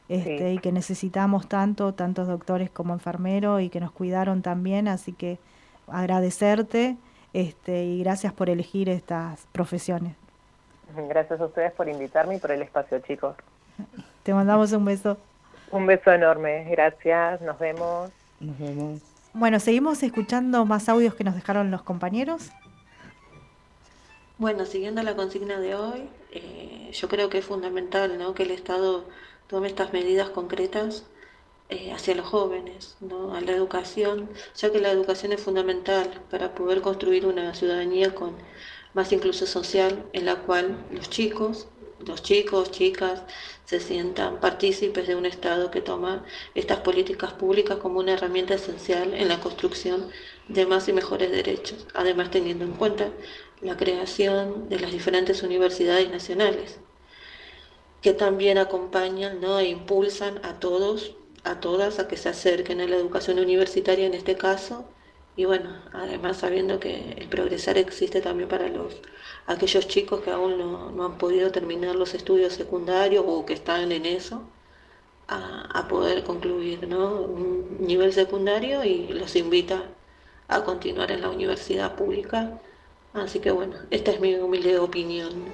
[0.08, 5.12] Este, y que necesitamos tanto, tantos doctores como enfermeros y que nos cuidaron también, así
[5.12, 5.40] que
[5.88, 6.96] agradecerte
[7.32, 10.14] este, y gracias por elegir estas profesiones.
[10.94, 13.36] Gracias a ustedes por invitarme y por el espacio, chicos.
[14.22, 15.16] Te mandamos un beso.
[15.70, 18.10] Un beso enorme, gracias, nos vemos.
[18.40, 19.00] Nos vemos.
[19.32, 22.50] Bueno, seguimos escuchando más audios que nos dejaron los compañeros.
[24.38, 28.34] Bueno, siguiendo la consigna de hoy, eh, yo creo que es fundamental ¿no?
[28.34, 29.04] que el Estado
[29.46, 31.06] tome estas medidas concretas
[31.68, 33.34] eh, hacia los jóvenes, ¿no?
[33.34, 38.34] a la educación, ya que la educación es fundamental para poder construir una ciudadanía con
[38.96, 41.68] más incluso social, en la cual los chicos,
[42.06, 43.22] los chicos, chicas,
[43.66, 49.12] se sientan partícipes de un Estado que toma estas políticas públicas como una herramienta esencial
[49.12, 50.08] en la construcción
[50.48, 53.10] de más y mejores derechos, además teniendo en cuenta
[53.60, 56.78] la creación de las diferentes universidades nacionales,
[58.00, 59.58] que también acompañan ¿no?
[59.58, 64.14] e impulsan a todos, a todas, a que se acerquen a la educación universitaria en
[64.14, 64.88] este caso,
[65.36, 68.94] y bueno, además sabiendo que el progresar existe también para los
[69.46, 74.06] aquellos chicos que aún no, han podido terminar los estudios secundarios o que están en
[74.06, 74.42] eso,
[75.28, 77.20] a, poder concluir ¿no?
[77.22, 79.82] un nivel secundario y los invita
[80.48, 82.60] a continuar en la universidad pública.
[83.12, 85.44] Así que bueno, esta es mi humilde opinión.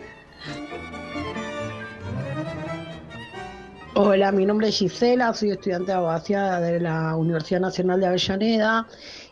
[3.94, 8.88] Hola, mi nombre es Gisela, soy estudiante de abogacía de la Universidad Nacional de Avellaneda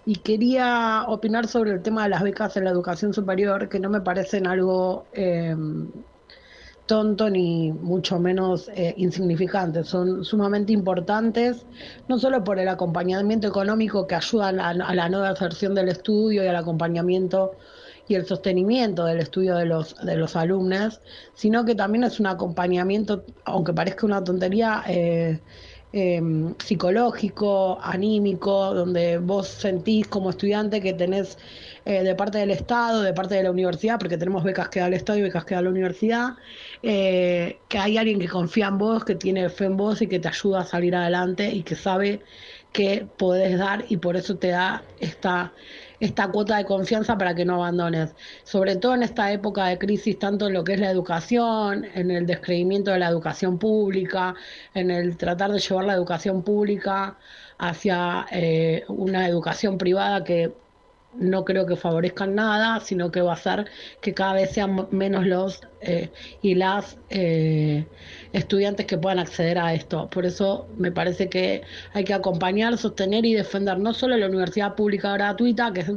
[0.07, 3.91] y quería opinar sobre el tema de las becas en la educación superior, que no
[3.91, 5.55] me parecen algo eh,
[6.87, 9.87] tonto ni mucho menos eh, insignificantes.
[9.87, 11.65] Son sumamente importantes,
[12.09, 16.43] no solo por el acompañamiento económico que ayudan a, a la nueva deserción del estudio
[16.43, 17.53] y al acompañamiento
[18.11, 21.01] y el sostenimiento del estudio de los, de los alumnos,
[21.35, 25.39] sino que también es un acompañamiento, aunque parezca una tontería, eh,
[25.93, 26.21] eh,
[26.65, 31.39] psicológico, anímico, donde vos sentís como estudiante que tenés
[31.85, 34.87] eh, de parte del Estado, de parte de la universidad, porque tenemos becas que da
[34.87, 36.37] el Estado y becas que da la universidad,
[36.83, 40.21] eh, que hay alguien que confía en vos, que tiene fe en vos y que
[40.21, 42.23] te ayuda a salir adelante y que sabe
[42.73, 45.53] que podés dar y por eso te da esta
[46.01, 48.15] esta cuota de confianza para que no abandones.
[48.45, 52.11] Sobre todo en esta época de crisis, tanto en lo que es la educación, en
[52.11, 54.35] el descreimiento de la educación pública,
[54.75, 57.19] en el tratar de llevar la educación pública
[57.59, 60.53] hacia eh, una educación privada que
[61.15, 63.67] no creo que favorezcan nada, sino que va a hacer
[64.01, 66.11] que cada vez sean menos los eh,
[66.43, 67.87] y las eh,
[68.33, 70.09] estudiantes que puedan acceder a esto.
[70.09, 74.75] Por eso me parece que hay que acompañar, sostener y defender no solo la universidad
[74.75, 75.93] pública gratuita, que es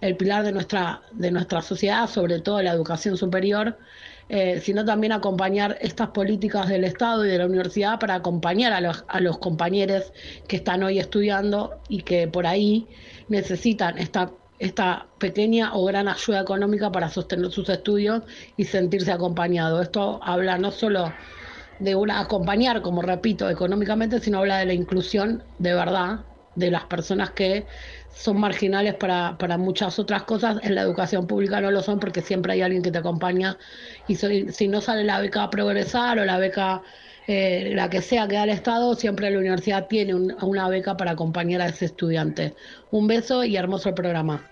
[0.00, 3.78] el pilar de nuestra, de nuestra sociedad, sobre todo la educación superior,
[4.28, 8.80] eh, sino también acompañar estas políticas del Estado y de la universidad para acompañar a
[8.80, 10.12] los, a los compañeros
[10.46, 12.86] que están hoy estudiando y que por ahí
[13.28, 18.22] necesitan esta, esta pequeña o gran ayuda económica para sostener sus estudios
[18.58, 19.82] y sentirse acompañados.
[19.82, 21.10] Esto habla no solo
[21.78, 26.20] de una acompañar, como repito, económicamente, sino habla de la inclusión de verdad
[26.54, 27.66] de las personas que
[28.14, 30.58] son marginales para, para muchas otras cosas.
[30.62, 33.58] En la educación pública no lo son porque siempre hay alguien que te acompaña
[34.06, 36.82] y si no sale la beca a progresar o la beca
[37.30, 41.10] eh, la que sea que da el Estado, siempre la universidad tiene una beca para
[41.10, 42.54] acompañar a ese estudiante.
[42.90, 44.42] Un beso y hermoso el programa.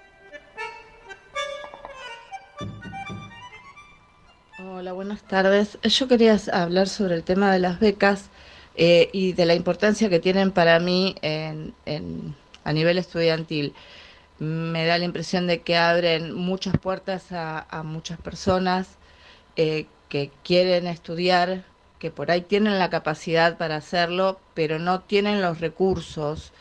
[4.58, 5.78] Hola, buenas tardes.
[5.82, 8.28] Yo quería hablar sobre el tema de las becas
[8.74, 11.74] eh, y de la importancia que tienen para mí en,
[12.66, 13.74] a nivel estudiantil.
[14.38, 18.98] Me da la impresión de que abren muchas puertas a, muchas personas
[19.56, 21.64] eh, que quieren estudiar
[21.98, 26.52] que por ahí tienen la capacidad para hacerlo, pero no tienen los recursos.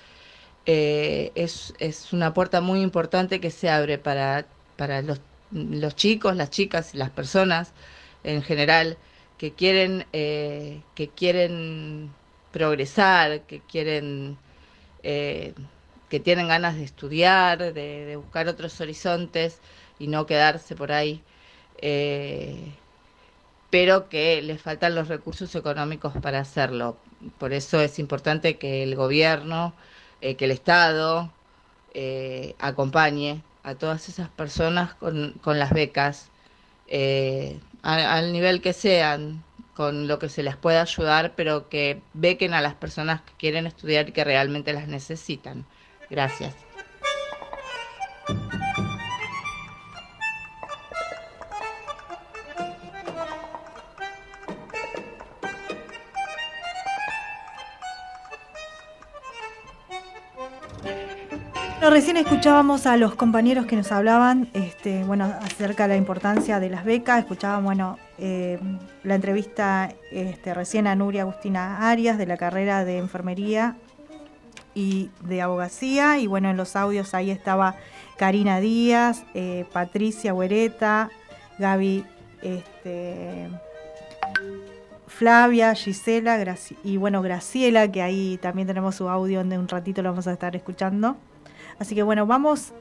[0.65, 4.45] Eh, es, es, una puerta muy importante que se abre para,
[4.77, 7.73] para los, los, chicos, las chicas y las personas
[8.23, 8.97] en general
[9.37, 12.11] que quieren, eh, que quieren
[12.51, 14.37] progresar, que quieren,
[15.03, 15.53] eh,
[16.09, 19.59] que tienen ganas de estudiar, de, buscar otros horizontes
[19.99, 21.23] y no quedarse por ahí
[23.75, 26.97] pero que les faltan los recursos económicos para hacerlo.
[27.37, 29.73] Por eso es importante que el gobierno,
[30.21, 31.29] eh, que el Estado
[31.93, 36.29] eh, acompañe a todas esas personas con, con las becas,
[36.87, 42.53] eh, al nivel que sean, con lo que se les pueda ayudar, pero que bequen
[42.53, 45.65] a las personas que quieren estudiar y que realmente las necesitan.
[46.09, 46.65] Gracias.
[61.95, 66.69] recién escuchábamos a los compañeros que nos hablaban este, bueno, acerca de la importancia de
[66.69, 67.19] las becas.
[67.19, 68.59] Escuchábamos bueno, eh,
[69.03, 73.77] la entrevista este, recién a Nuria Agustina Arias de la carrera de enfermería
[74.75, 76.19] y de abogacía.
[76.19, 77.75] Y bueno, en los audios ahí estaba
[78.17, 81.09] Karina Díaz, eh, Patricia Huereta,
[81.57, 82.05] Gaby
[82.41, 83.49] este,
[85.07, 90.09] Flavia, Gisela y bueno, Graciela, que ahí también tenemos su audio donde un ratito lo
[90.09, 91.17] vamos a estar escuchando.
[91.79, 92.73] Así que bueno, vamos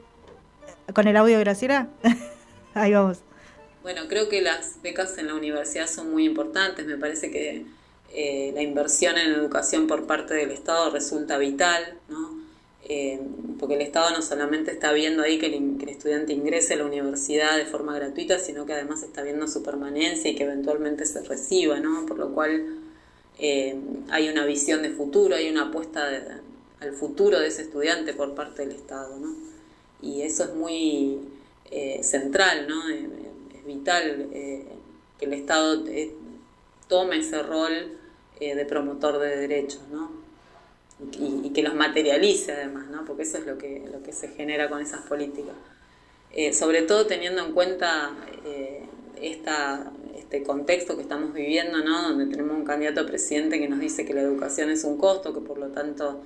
[0.93, 1.87] con el audio de Graciela.
[2.73, 3.19] Ahí vamos.
[3.81, 6.85] Bueno, creo que las becas en la universidad son muy importantes.
[6.85, 7.65] Me parece que
[8.17, 12.45] eh, la inversión en educación por parte del Estado resulta vital, ¿no?
[12.87, 13.19] Eh,
[13.59, 17.57] porque el Estado no solamente está viendo ahí que el, estudiante ingrese a la universidad
[17.57, 21.79] de forma gratuita, sino que además está viendo su permanencia y que eventualmente se reciba,
[21.79, 22.05] ¿no?
[22.05, 22.77] Por lo cual
[23.39, 23.75] eh,
[24.11, 26.07] hay una visión de futuro, hay una apuesta
[26.79, 29.35] al futuro de ese estudiante por parte del Estado, ¿no?
[30.01, 31.19] Y eso es muy
[31.71, 32.87] eh, central, ¿no?
[32.89, 33.03] Es,
[33.65, 35.83] vital que el Estado
[36.87, 37.97] tome ese rol
[38.39, 40.11] de promotor de derechos, ¿no?
[41.19, 43.05] Y, que los materialice además, ¿no?
[43.05, 45.55] Porque eso es lo que, lo que se genera con esas políticas.
[46.53, 48.11] sobre todo teniendo en cuenta
[49.21, 52.09] esta, este contexto que estamos viviendo, ¿no?
[52.09, 55.33] Donde tenemos un candidato a presidente que nos dice que la educación es un costo,
[55.33, 56.23] que por lo tanto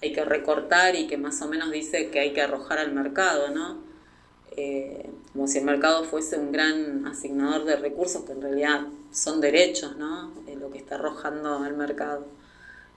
[0.00, 3.50] hay que recortar y que más o menos dice que hay que arrojar al mercado,
[3.50, 3.91] ¿no?
[4.56, 9.40] Eh, como si el mercado fuese un gran asignador de recursos que en realidad son
[9.40, 10.30] derechos, ¿no?
[10.46, 12.26] Eh, lo que está arrojando al mercado.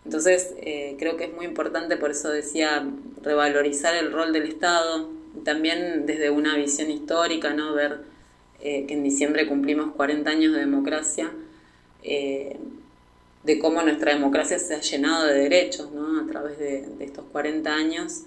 [0.04, 2.86] Entonces, eh, creo que es muy importante, por eso decía,
[3.22, 5.10] revalorizar el rol del Estado,
[5.44, 7.74] también desde una visión histórica, ¿no?
[7.74, 8.16] Ver
[8.60, 11.32] que en diciembre cumplimos 40 años de democracia,
[12.02, 16.20] de cómo nuestra democracia se ha llenado de derechos, ¿no?
[16.20, 18.24] A través de, estos 40 años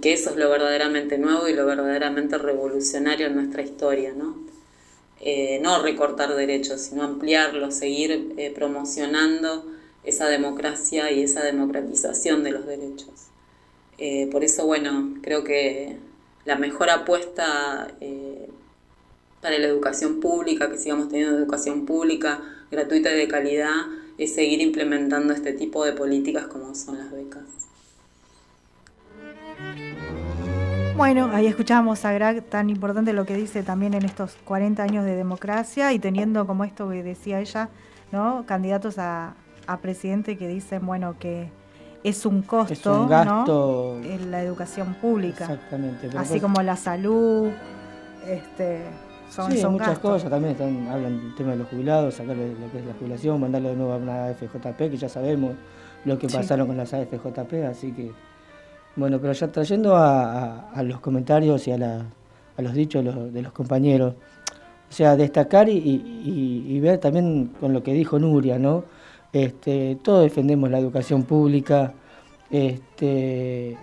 [0.00, 4.36] que eso es lo verdaderamente nuevo y lo verdaderamente revolucionario en nuestra historia, ¿no?
[5.22, 9.66] Eh, no recortar derechos, sino ampliarlos, seguir eh, promocionando
[10.02, 13.10] esa democracia y esa democratización de los derechos.
[13.98, 15.98] Eh, por eso, bueno, creo que
[16.46, 17.94] la mejor apuesta
[19.42, 23.74] para la educación pública, que sigamos teniendo educación pública gratuita y de calidad,
[24.16, 27.69] es seguir implementando este tipo de políticas como son las becas.
[31.00, 35.04] Bueno, ahí escuchamos a Greg, tan importante lo que dice también en estos 40 años
[35.06, 37.70] de democracia y teniendo como esto que decía ella,
[38.12, 38.44] ¿no?
[38.44, 39.34] Candidatos a,
[39.80, 41.48] presidente que dicen, bueno, que
[42.04, 43.96] es un costo, ¿no?
[44.04, 45.44] En la educación pública.
[45.44, 46.08] Exactamente.
[46.18, 47.48] Así pues como la salud,
[48.28, 48.82] este,
[49.30, 52.78] son, sí, muchas cosas también están, hablan del tema de los jubilados, sacarle lo que
[52.78, 55.54] es la jubilación, mandarle de nuevo a una AFJP, que ya sabemos
[56.04, 58.12] lo que pasaron con las AFJP, así que
[59.00, 62.04] bueno, pero ya trayendo a, los comentarios y a,
[62.58, 64.14] los dichos de los, compañeros,
[64.88, 68.84] o sea, destacar y, ver también con lo que dijo Nuria, ¿no?
[69.32, 71.94] Este, todos defendemos la educación pública,
[72.50, 73.78] este,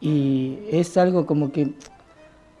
[0.00, 1.74] y es algo como que,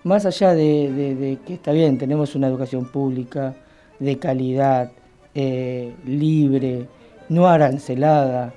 [0.02, 3.56] más allá de, que está bien, tenemos una educación pública
[3.98, 4.92] de calidad,
[5.34, 6.86] eh, libre,
[7.30, 8.52] no arancelada,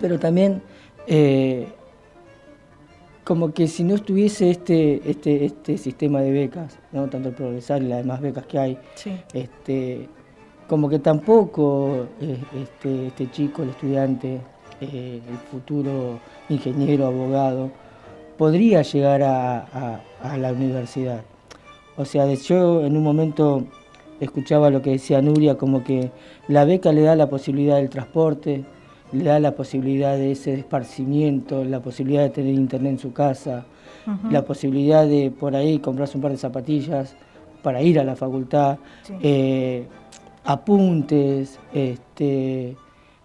[0.00, 0.60] pero también
[1.06, 1.68] eh,
[3.24, 7.08] como que si no estuviese este, este, este sistema de becas, ¿no?
[7.08, 8.78] tanto el progresar y las demás becas que hay,
[9.32, 10.08] este,
[10.68, 14.40] como que tampoco eh, este, este chico, el estudiante,
[14.80, 17.70] eh, el futuro ingeniero, abogado,
[18.36, 20.00] podría llegar a,
[20.36, 21.22] la universidad.
[21.96, 23.64] O sea, yo en un momento
[24.18, 26.10] escuchaba lo que decía Nuria, como que
[26.48, 28.64] la beca le da la posibilidad del transporte,
[29.12, 33.66] le da la posibilidad de ese esparcimiento, la posibilidad de tener internet en su casa,
[34.30, 37.14] la posibilidad de por ahí comprarse un par de zapatillas
[37.62, 38.78] para ir a la facultad,
[39.20, 39.86] eh,
[40.44, 42.76] apuntes, este,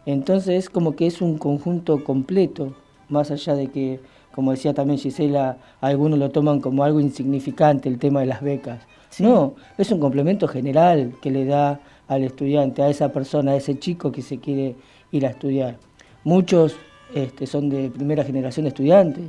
[0.06, 2.76] entonces es como que es un conjunto completo,
[3.10, 4.00] más allá de que,
[4.34, 8.86] como decía también Gisela, algunos lo toman como algo insignificante el tema de las becas.
[9.20, 13.80] No, es un complemento general que le da al estudiante, a esa persona, a ese
[13.80, 14.76] chico que se quiere
[15.12, 15.78] ir a estudiar.
[16.24, 16.76] Muchos
[17.14, 19.26] este, son de primera generación de estudiantes,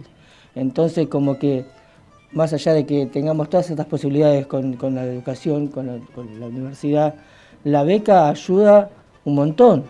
[0.55, 1.65] entonces como que
[2.33, 7.15] más allá de que tengamos todas estas posibilidades con, la educación, con la, universidad,
[7.65, 8.91] la beca ayuda
[9.25, 9.85] un montón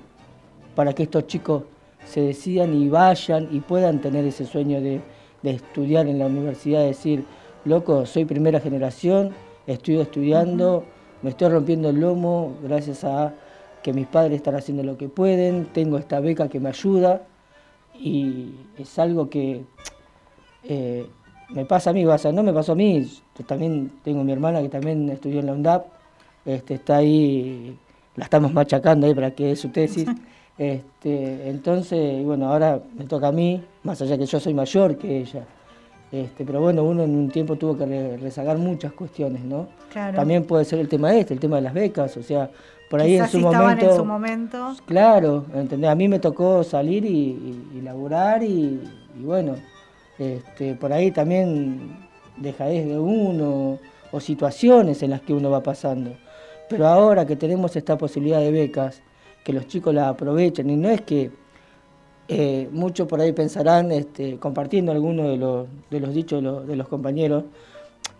[0.74, 1.64] para que estos chicos
[2.04, 5.00] se decidan y vayan y puedan tener ese sueño de,
[5.42, 7.24] de estudiar en la universidad, decir,
[7.64, 9.32] loco, soy primera generación,
[9.66, 10.84] estoy estudiando,
[11.22, 13.34] me estoy rompiendo el lomo gracias a
[13.82, 17.22] que mis padres están haciendo lo que pueden, tengo esta beca que me ayuda
[17.98, 19.64] y es algo que
[20.64, 21.06] eh,
[21.50, 23.02] me pasa a mí, o no me pasó a mí,
[23.38, 25.86] yo también tengo mi hermana que también estudió en la UNDAP,
[26.44, 27.76] este, está ahí,
[28.16, 30.08] la estamos machacando ahí para que dé su tesis.
[30.58, 35.18] Este, entonces, bueno, ahora me toca a mí, más allá que yo soy mayor que
[35.18, 35.44] ella.
[36.10, 39.68] Este, pero bueno, uno en un tiempo tuvo que rezagar muchas cuestiones, ¿no?
[39.92, 42.50] También puede ser el tema este, el tema de las becas, o sea,
[42.88, 44.76] por ahí en su, momento, en su momento.
[44.86, 45.44] Claro,
[45.86, 48.80] A mí me tocó salir y, laburar y,
[49.16, 49.56] bueno,
[50.18, 51.98] este, por ahí también
[52.36, 53.78] dejadez de uno
[54.10, 56.12] o situaciones en las que uno va pasando.
[56.68, 59.02] Pero ahora que tenemos esta posibilidad de becas,
[59.44, 61.30] que los chicos la aprovechen, y no es que
[62.28, 66.66] eh, muchos por ahí pensarán, este, compartiendo algunos de los, de los dichos de los,
[66.66, 67.44] de los compañeros,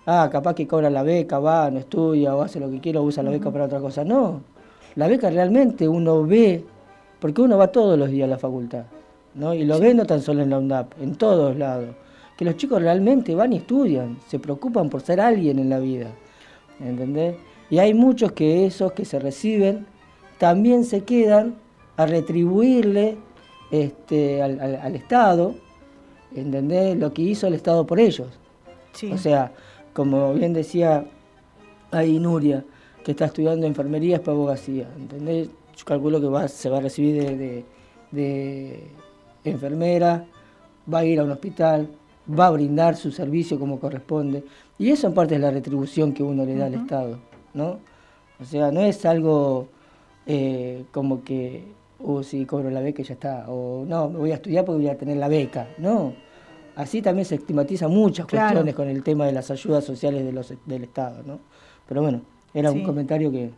[0.07, 3.05] ah, capaz que cobra la beca, va, no estudia o hace lo que quiera o
[3.05, 4.05] usa la beca para otra cosa.
[4.05, 4.41] No,
[4.99, 6.65] la beca realmente uno ve,
[7.21, 8.83] porque uno va todos los días a la facultad,
[9.37, 9.55] ¿no?
[9.55, 11.91] Y lo ve no tan solo en la UNDAP, en todos lados.
[12.37, 16.11] Que los chicos realmente van y estudian, se preocupan por ser alguien en la vida,
[16.81, 17.37] ¿entendés?
[17.71, 19.87] Y hay muchos que esos que se reciben
[20.39, 21.55] también se quedan
[21.97, 23.19] a retribuirle
[23.71, 25.55] este, al, Estado,
[26.35, 26.97] ¿entendés?
[26.97, 28.41] Lo que hizo el Estado por ellos.
[29.13, 29.53] O sea,
[29.93, 31.05] como bien decía
[31.93, 32.65] ahí Nuria,
[33.09, 35.49] que está estudiando enfermería es para abogacía, ¿entendés?
[35.75, 37.65] Yo calculo que va, se va a recibir de,
[38.11, 38.83] de
[39.45, 40.27] enfermera,
[40.93, 41.89] va a ir a un hospital,
[42.39, 44.45] va a brindar su servicio como corresponde.
[44.79, 47.19] Y eso en parte es la retribución que uno le da al Estado,
[47.55, 47.79] ¿no?
[48.39, 49.69] O sea, no es algo
[50.27, 51.65] eh, como que,
[52.05, 54.83] oh, sí, cobro la beca y ya está, o no, me voy a estudiar porque
[54.83, 56.13] voy a tener la beca, no.
[56.77, 60.53] Así también se estigmatiza muchas cuestiones con el tema de las ayudas sociales de los,
[60.67, 61.39] del Estado, ¿no?
[61.89, 62.21] Pero bueno,
[62.55, 63.51] era un comentario que...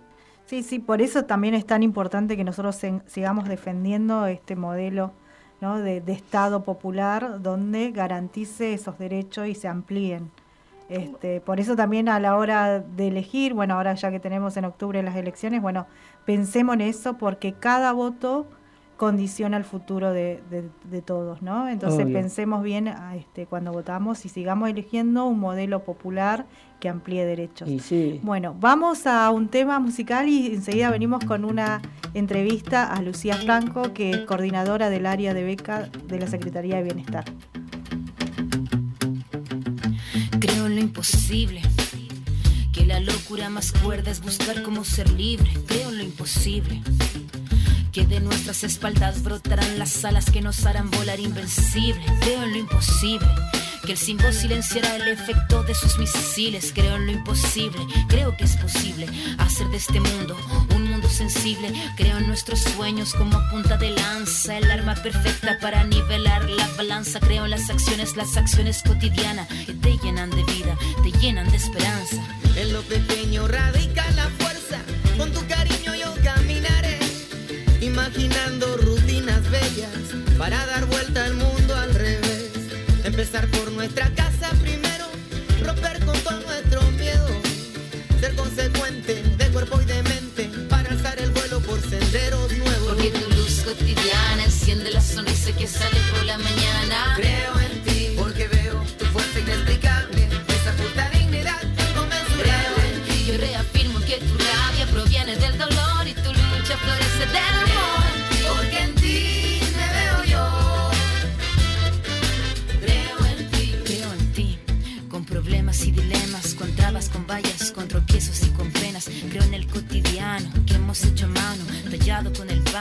[0.46, 5.12] Sí, sí, por eso también es tan importante que nosotros sigamos defendiendo este modelo
[5.60, 5.78] ¿no?
[5.78, 10.30] de, Estado popular donde garantice esos derechos y se amplíen.
[10.88, 14.64] Este, por eso también a la hora de elegir, bueno, ahora ya que tenemos en
[14.64, 15.86] octubre las elecciones, bueno,
[16.24, 18.48] pensemos en eso porque cada voto
[19.00, 20.42] condiciona el futuro de,
[21.06, 21.70] todos, ¿no?
[21.70, 26.44] Entonces pensemos bien este, cuando votamos y sigamos eligiendo un modelo popular
[26.80, 27.66] que amplíe derechos.
[28.20, 31.80] Bueno, vamos a un tema musical y enseguida venimos con una
[32.12, 36.82] entrevista a Lucía Franco, que es coordinadora del área de beca de la Secretaría de
[36.82, 37.24] Bienestar.
[40.40, 41.62] Creo en lo imposible.
[42.74, 45.50] Que la locura más cuerda es buscar cómo ser libre.
[45.66, 46.82] Creo en lo imposible
[47.92, 52.04] que de nuestras espaldas brotarán las alas que nos harán volar invencible.
[52.20, 53.26] Creo en lo imposible.
[53.84, 56.72] Que el símbolo silenciará el efecto de sus misiles.
[56.74, 60.36] Creo en lo imposible, creo que es posible hacer de este mundo
[60.74, 61.72] un mundo sensible.
[61.96, 67.18] Creo en nuestros sueños como punta de lanza, el arma perfecta para nivelar la balanza.
[67.20, 71.56] Creo en las acciones, las acciones cotidianas que te llenan de vida, te llenan de
[71.56, 72.22] esperanza.
[72.56, 74.78] En lo pequeño radica la fuerza,
[75.16, 75.79] con tu cariño
[77.90, 79.90] imaginando rutinas bellas
[80.38, 82.52] para dar vuelta al mundo al revés.
[83.02, 85.06] Empezar por nuestra casa primero,
[85.64, 87.26] romper con todo nuestro miedo,
[88.20, 92.88] ser consecuente de cuerpo y de mente para alzar el vuelo por senderos nuevos.
[92.90, 97.14] Porque tu luz cotidiana enciende la sonrisa que sale por la mañana.
[97.16, 97.59] Creo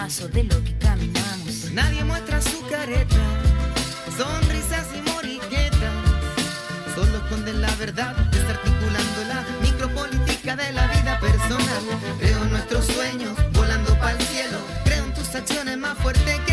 [0.10, 1.70] de lo que caminamos.
[1.72, 3.16] Nadie muestra su careta,
[4.18, 5.94] sonrisas y moriquetas.
[6.96, 11.84] Solo esconden la verdad, desarticulando la micropolítica de la vida personal.
[12.20, 14.58] Creo en nuestros sueños, volando para el cielo.
[14.84, 16.49] Creo en tus acciones más fuertes que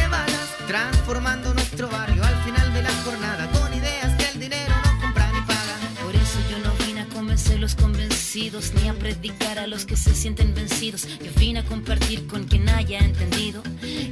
[8.57, 11.07] ni a predicar a los que se sienten vencidos.
[11.23, 13.63] Yo vine a compartir con quien haya entendido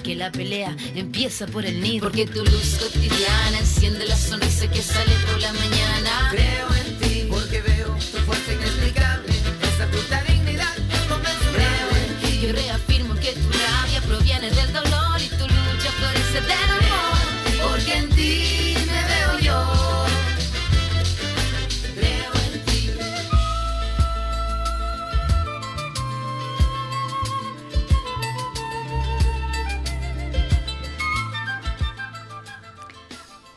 [0.02, 2.02] que la pelea empieza por el nido.
[2.04, 6.28] Porque tu luz cotidiana enciende la sonrisa que sale por la mañana.
[6.30, 6.73] Creo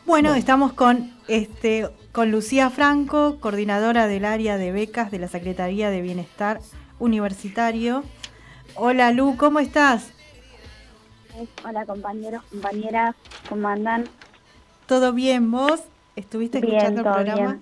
[0.08, 5.90] Bueno, estamos con este con Lucía Franco, coordinadora del área de becas de la Secretaría
[5.90, 6.60] de Bienestar
[6.98, 8.04] Universitario.
[8.74, 10.14] Hola Lu, ¿cómo estás?
[11.62, 13.16] Hola compañeros, compañeras,
[13.50, 14.04] ¿cómo andan?
[14.86, 15.50] ¿Todo bien?
[15.50, 15.84] ¿Vos
[16.16, 17.58] estuviste Bien, escuchando el programa?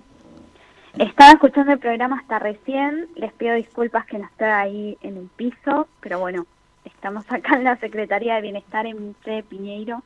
[0.95, 1.09] bien.
[1.09, 5.27] Estaba escuchando el programa hasta recién, les pido disculpas que no estoy ahí en el
[5.35, 6.47] piso, pero bueno,
[6.85, 9.17] estamos acá en la Secretaría de Bienestar en
[9.49, 10.01] Piñeiro,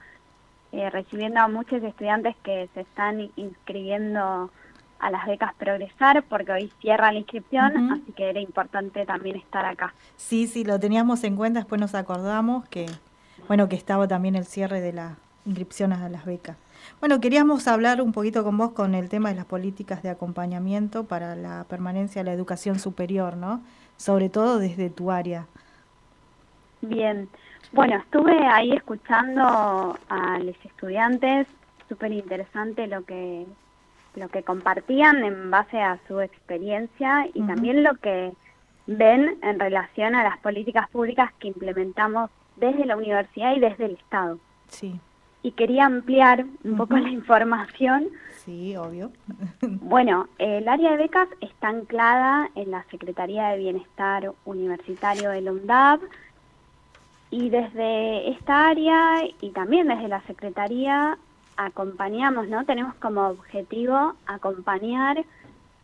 [0.71, 4.49] eh, recibiendo a muchos estudiantes que se están inscribiendo
[4.99, 9.65] a las becas Progresar, porque hoy cierra la inscripción, así que era importante también estar
[9.65, 9.93] acá.
[10.15, 12.85] Sí, sí, lo teníamos en cuenta, después nos acordamos que,
[13.47, 16.55] bueno, que estaba también el cierre de las inscripciones a las becas.
[16.99, 21.05] Bueno, queríamos hablar un poquito con vos con el tema de las políticas de acompañamiento
[21.05, 23.61] para la permanencia de la educación superior, ¿no?
[23.97, 25.47] Sobre todo desde tu área.
[26.81, 27.27] Bien,
[27.71, 31.47] bueno, estuve ahí escuchando a los estudiantes,
[31.87, 33.45] súper interesante lo que
[34.15, 38.33] lo que compartían en base a su experiencia y también lo que
[38.85, 43.91] ven en relación a las políticas públicas que implementamos desde la universidad y desde el
[43.93, 44.37] Estado.
[44.67, 44.99] Sí.
[45.43, 48.09] y quería ampliar un poco la información.
[48.45, 49.11] Sí, obvio.
[49.61, 55.99] bueno, el área de becas está anclada en la Secretaría de Bienestar Universitario del UNDAB
[57.31, 61.17] y desde esta área y también desde la Secretaría
[61.55, 62.65] acompañamos, ¿no?
[62.65, 65.23] Tenemos como objetivo acompañar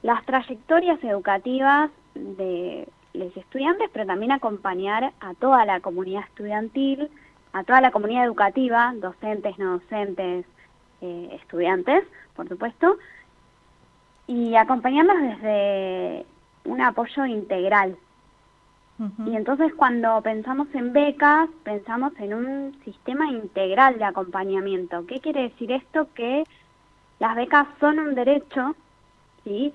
[0.04, 7.10] las trayectorias educativas de los estudiantes, pero también acompañar a toda la comunidad estudiantil,
[7.54, 10.46] a toda la comunidad educativa, docentes, no docentes,
[11.02, 12.04] eh, estudiantes,
[12.36, 12.98] por supuesto,
[14.28, 16.26] y acompañarlos desde
[16.66, 17.98] un apoyo integral.
[19.28, 25.06] Y entonces cuando pensamos en becas, pensamos en un sistema integral de acompañamiento.
[25.06, 26.08] ¿Qué quiere decir esto?
[26.16, 26.44] Que
[27.20, 28.76] las becas son un derecho,
[29.44, 29.72] ¿sí?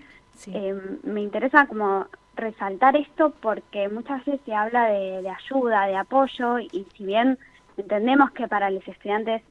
[0.49, 5.97] Eh, me interesa como resaltar esto porque muchas veces se habla de, de ayuda, de
[5.97, 7.39] apoyo, y si bien
[7.77, 9.43] entendemos que para los estudiantes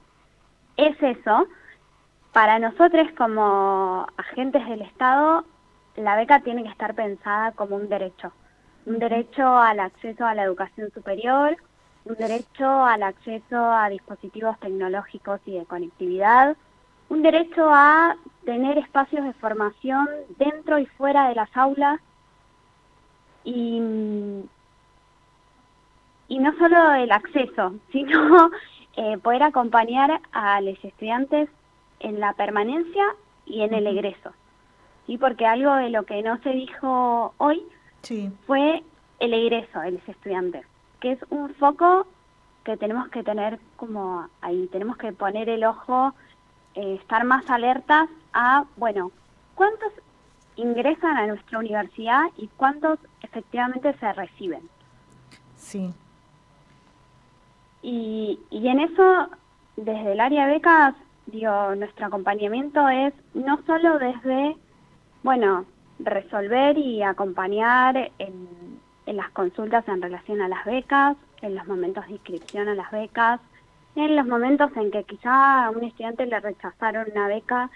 [0.76, 1.48] es eso,
[2.34, 5.46] para nosotros como agentes del Estado,
[5.96, 8.34] la beca tiene que estar pensada como un derecho.
[8.86, 11.56] Un derecho al acceso a la educación superior,
[12.06, 16.56] un derecho al acceso a dispositivos tecnológicos y de conectividad,
[17.10, 18.16] un derecho a
[18.46, 20.08] tener espacios de formación
[20.38, 22.00] dentro y fuera de las aulas
[23.44, 23.82] y
[26.32, 28.50] y no solo el acceso, sino
[28.96, 31.50] eh, poder acompañar a los estudiantes
[32.00, 33.04] en la permanencia
[33.46, 34.32] y en el egreso.
[35.06, 35.18] ¿sí?
[35.18, 37.62] Porque algo de lo que no se dijo hoy
[38.48, 38.84] fue
[39.20, 40.66] el egreso de los estudiantes,
[41.00, 42.08] que es un foco
[42.64, 46.14] que tenemos que tener como ahí, tenemos que poner el ojo,
[46.76, 49.12] eh, estar más alertas a, bueno,
[49.56, 49.92] ¿cuántos
[50.56, 54.62] ingresan a nuestra universidad y cuántos efectivamente se reciben?
[55.56, 55.94] Sí,
[57.82, 59.28] y, y en eso,
[59.76, 60.96] desde el área de becas,
[61.26, 64.56] digo, nuestro acompañamiento es no solo desde,
[65.24, 65.66] bueno,
[66.06, 72.14] resolver y acompañar en, las consultas en relación a las becas, en los momentos de
[72.14, 73.42] inscripción a las becas,
[73.96, 77.70] en los momentos en que quizá a un estudiante le rechazaron una beca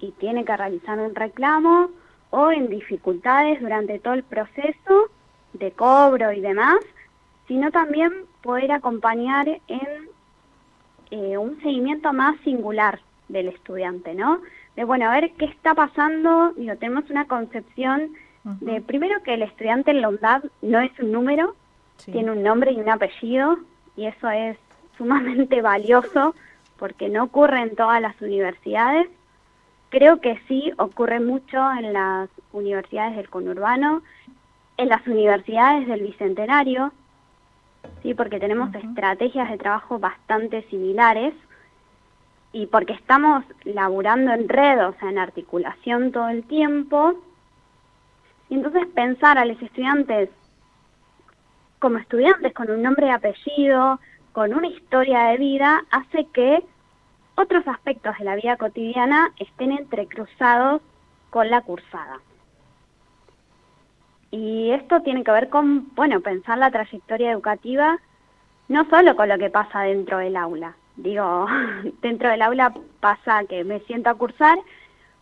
[0.00, 1.90] y tiene que realizar un reclamo,
[2.30, 5.10] o en dificultades durante todo el proceso
[5.52, 6.78] de cobro y demás,
[7.46, 8.10] sino también
[8.42, 10.08] poder acompañar en
[11.10, 14.40] eh, un seguimiento más singular del estudiante, ¿no?
[14.76, 18.12] De, bueno, a ver qué está pasando, digo, tenemos una concepción
[18.44, 21.54] de, primero que el estudiante en la UNDAD no es un número,
[22.04, 23.58] tiene un nombre y un apellido,
[23.96, 24.56] y eso es
[24.96, 26.34] sumamente valioso
[26.78, 29.08] porque no ocurre en todas las universidades.
[29.90, 34.02] Creo que sí ocurre mucho en las universidades del conurbano,
[34.78, 36.92] en las universidades del Bicentenario,
[38.02, 38.14] ¿sí?
[38.14, 41.34] porque tenemos estrategias de trabajo bastante similares
[42.52, 47.14] y porque estamos laburando en red, o sea, en articulación todo el tiempo.
[48.48, 50.28] Y entonces pensar a los estudiantes
[51.78, 53.98] como estudiantes con un nombre y apellido,
[54.32, 56.62] con una historia de vida, hace que
[57.34, 60.82] otros aspectos de la vida cotidiana estén entrecruzados
[61.30, 62.20] con la cursada.
[64.30, 67.98] Y esto tiene que ver con, bueno, pensar la trayectoria educativa
[68.68, 70.74] no solo con lo que pasa dentro del aula.
[70.96, 71.46] Digo,
[72.02, 74.58] dentro del aula pasa que me siento a cursar,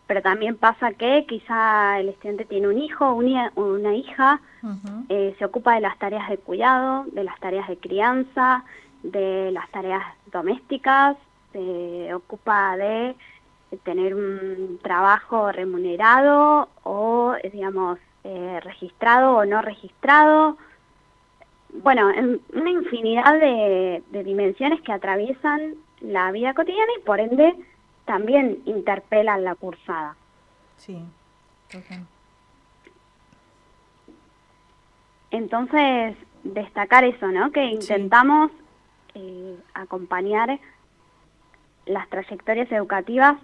[0.07, 4.41] pero también pasa que quizá el estudiante tiene un hijo, una, una hija,
[5.09, 8.65] eh, se ocupa de las tareas de cuidado, de las tareas de crianza,
[9.05, 10.03] de las tareas
[10.33, 11.17] domésticas,
[11.53, 13.15] se ocupa de
[13.85, 20.57] tener un trabajo remunerado o, digamos, eh, registrado o no registrado.
[21.73, 27.55] Bueno, en una infinidad de, dimensiones que atraviesan la vida cotidiana y por ende
[28.05, 30.17] también interpelan la cursada.
[30.77, 31.03] Sí,
[35.31, 37.53] Entonces, destacar eso, ¿no?
[37.53, 38.51] Que intentamos
[39.15, 40.59] eh, acompañar
[41.87, 43.37] las trayectorias educativas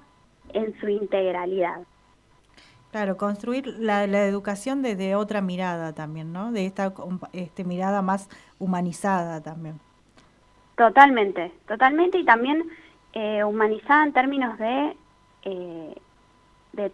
[0.52, 1.82] en su integralidad.
[2.92, 6.52] Claro, construir la, educación desde otra mirada también, ¿no?
[6.52, 6.94] De esta
[7.32, 8.28] este, mirada más
[8.58, 9.80] humanizada también.
[10.76, 12.64] Totalmente, totalmente y también
[13.12, 14.96] eh, humanizada en términos de,
[15.42, 15.94] eh,
[16.72, 16.92] de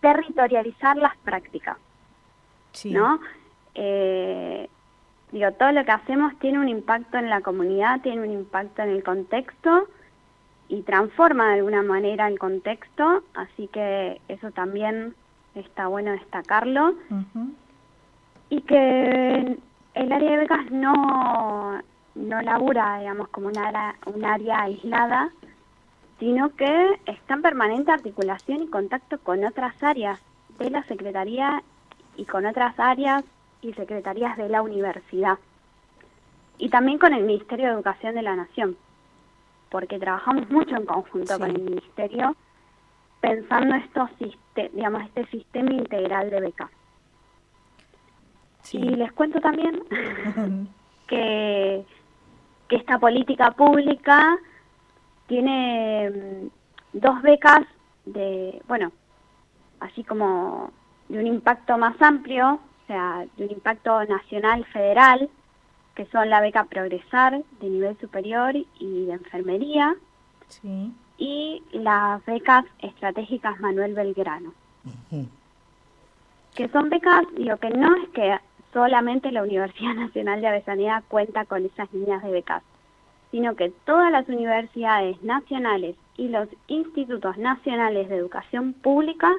[0.00, 1.76] territorializar las prácticas,
[2.72, 2.92] sí.
[2.92, 3.20] ¿no?
[3.74, 4.68] Eh,
[5.32, 8.90] digo, todo lo que hacemos tiene un impacto en la comunidad, tiene un impacto en
[8.90, 9.88] el contexto
[10.70, 15.16] y transforma de alguna manera el contexto, así que eso también
[15.56, 16.94] está bueno destacarlo.
[18.50, 19.58] Y que
[19.94, 21.82] el área de becas no,
[22.14, 25.30] no labura, digamos, como un área, un área aislada,
[26.20, 30.20] sino que está en permanente articulación y contacto con otras áreas
[30.60, 31.64] de la Secretaría
[32.16, 33.24] y con otras áreas
[33.60, 35.38] y secretarías de la universidad.
[36.58, 38.76] Y también con el Ministerio de Educación de la Nación,
[39.70, 42.36] porque trabajamos mucho en conjunto con el Ministerio
[43.20, 44.10] pensando estos,
[44.72, 46.70] digamos, este sistema integral de becas.
[48.72, 49.82] Y les cuento también
[51.06, 51.84] que,
[52.68, 54.38] que esta política pública
[55.26, 57.62] tiene mm, dos becas
[58.04, 58.92] de, bueno,
[59.80, 60.72] así como
[61.08, 65.28] de un impacto más amplio, o sea, de un impacto nacional federal,
[66.00, 69.94] que son la beca Progresar de nivel superior y de enfermería,
[71.18, 74.54] y las becas estratégicas Manuel Belgrano.
[76.54, 78.34] Que son becas, digo que no es que
[78.72, 82.62] solamente la Universidad Nacional de Avellaneda cuenta con esas líneas de becas,
[83.30, 89.30] sino que todas las universidades nacionales y los institutos nacionales de educación pública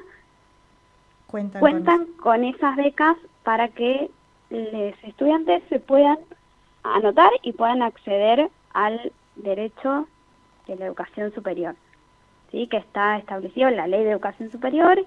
[1.26, 2.44] cuentan, con...
[2.44, 4.12] esas becas para que
[4.50, 6.18] los estudiantes se puedan
[6.82, 10.08] anotar y puedan acceder al derecho
[10.66, 11.74] de la educación superior,
[12.50, 12.66] ¿sí?
[12.68, 15.04] que está establecido en la Ley de Educación Superior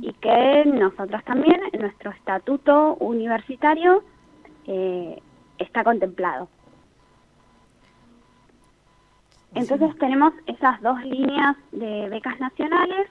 [0.00, 4.02] y que nosotros también en nuestro estatuto universitario
[4.66, 5.20] eh,
[5.58, 6.48] está contemplado.
[9.54, 13.08] Entonces tenemos esas dos líneas de becas nacionales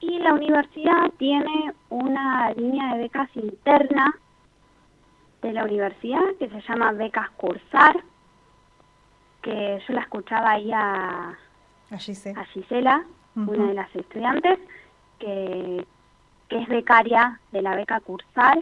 [0.00, 4.14] y la universidad tiene una línea de becas interna
[5.42, 8.02] de la universidad que se llama Becas Cursar,
[9.42, 11.38] que yo la escuchaba ahí a,
[11.90, 13.04] a, Gisela,
[13.36, 14.58] una de las estudiantes,
[15.18, 15.86] que,
[16.48, 18.58] que es becaria de la beca Cursar,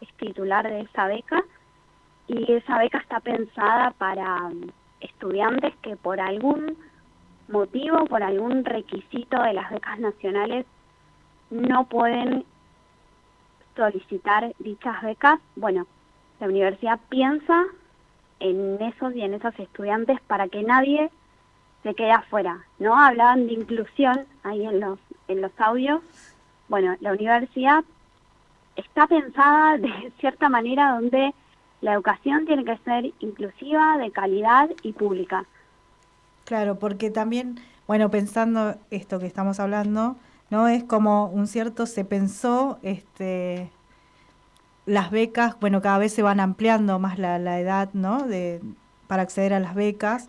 [0.00, 1.44] es titular de esa beca,
[2.28, 4.50] y esa beca está pensada para
[5.00, 6.76] estudiantes que por algún
[7.48, 10.66] motivo, por algún requisito de las becas nacionales,
[11.50, 12.44] no pueden
[13.76, 15.40] solicitar dichas becas.
[15.56, 15.86] Bueno,
[16.42, 17.66] la universidad piensa
[18.40, 21.08] en esos y en esos estudiantes para que nadie
[21.84, 22.98] se quede afuera, ¿no?
[22.98, 26.02] Hablaban de inclusión ahí en los, en los audios.
[26.68, 27.84] Bueno, la universidad
[28.74, 31.32] está pensada de cierta manera donde
[31.80, 35.44] la educación tiene que ser inclusiva, de calidad y pública.
[36.44, 40.16] Claro, porque también, bueno, pensando esto que estamos hablando,
[40.50, 40.66] ¿no?
[40.66, 43.70] Es como un cierto, se pensó, este,
[44.86, 48.26] las becas, bueno, cada vez se van ampliando más la, la edad, ¿no?
[48.26, 48.60] De,
[49.06, 50.28] para acceder a las becas,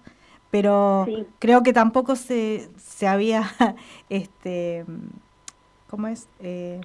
[0.52, 1.08] pero
[1.40, 3.50] creo que tampoco se, se había,
[4.10, 4.86] este,
[5.90, 6.28] ¿cómo es?
[6.40, 6.82] Eh,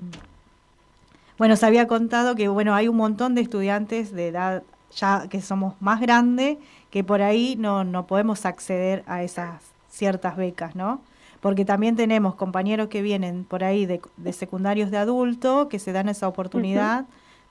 [1.36, 4.62] bueno, se había contado que bueno, hay un montón de estudiantes de edad
[4.94, 6.58] ya que somos más grandes
[6.90, 11.00] que por ahí no, no podemos acceder a esas ciertas becas, ¿no?
[11.40, 14.00] Porque también tenemos compañeros que vienen por ahí de,
[14.32, 17.04] secundarios de adulto que se dan esa oportunidad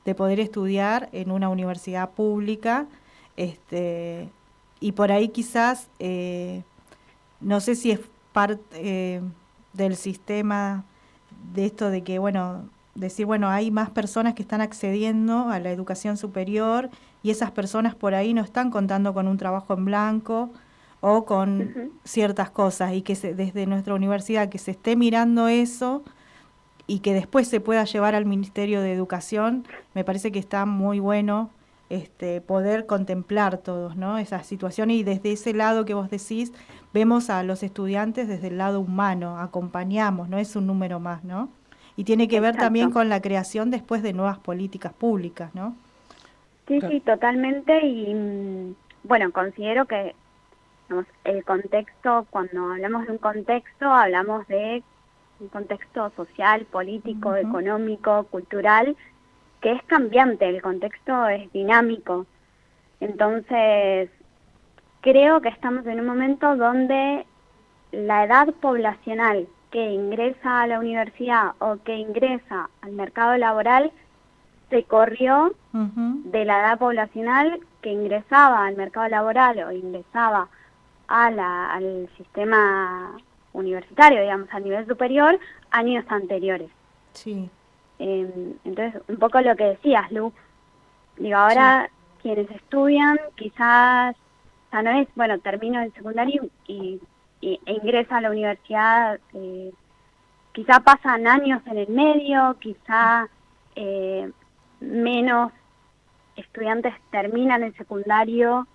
[0.08, 2.86] de poder estudiar en una universidad pública,
[3.36, 4.30] este,
[4.80, 6.64] y por ahí quizás, eh,
[7.42, 8.00] no sé si es
[8.32, 9.22] parte eh,
[9.74, 10.86] del sistema
[11.54, 15.72] de esto de que, bueno, decir, bueno, hay más personas que están accediendo a la
[15.72, 16.90] educación superior
[17.22, 20.52] y esas personas por ahí no están contando con un trabajo en blanco
[21.02, 26.02] o con ciertas cosas y que desde nuestra universidad que se esté mirando eso
[26.88, 31.00] y que después se pueda llevar al Ministerio de Educación, me parece que está muy
[31.00, 31.52] bueno
[31.90, 34.18] este, poder contemplar todos, ¿no?
[34.18, 36.54] Esa situación y desde ese lado que vos decís,
[36.94, 41.50] vemos a los estudiantes desde el lado humano, acompañamos, no es un número más, ¿no?
[41.98, 45.76] y tiene que ver también con la creación después de nuevas políticas públicas, ¿no?
[46.68, 50.14] Sí, sí, totalmente y mm, bueno, considero que
[51.24, 54.84] el contexto, cuando hablamos de un contexto, hablamos de
[55.40, 58.96] un contexto social, político, económico, cultural,
[59.62, 62.26] que es cambiante, el contexto es dinámico.
[63.00, 64.10] Entonces,
[65.02, 67.26] creo que estamos en un momento donde
[67.92, 73.92] la edad poblacional que ingresa a la universidad o que ingresa al mercado laboral
[74.70, 80.50] se corrió de la edad poblacional que ingresaba al mercado laboral o ingresaba
[81.08, 83.16] a la, al sistema
[83.58, 85.40] universitario, digamos, a nivel superior,
[85.72, 86.70] años anteriores.
[87.14, 87.50] Sí.
[88.00, 90.32] Em, entonces, un poco lo que decías, Lu.
[91.18, 91.90] Digo, ahora
[92.22, 97.00] quienes estudian quizás, o sea, no es, bueno, termino el secundario y
[97.42, 99.72] e ingresa a la universidad, eh,
[100.54, 103.28] quizá pasan años en el medio, quizá
[103.76, 104.32] eh,
[104.80, 105.52] menos
[106.36, 108.68] estudiantes terminan el secundario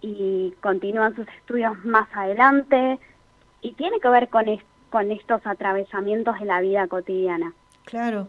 [0.00, 2.98] y continúan sus estudios más adelante
[3.62, 4.44] y tiene que ver con,
[4.90, 7.54] con estos atravesamientos de la vida cotidiana.
[7.84, 8.28] Claro.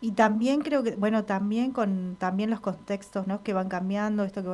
[0.00, 3.42] Y también creo que, bueno, también con también los contextos ¿no?
[3.42, 4.48] que van cambiando, esto que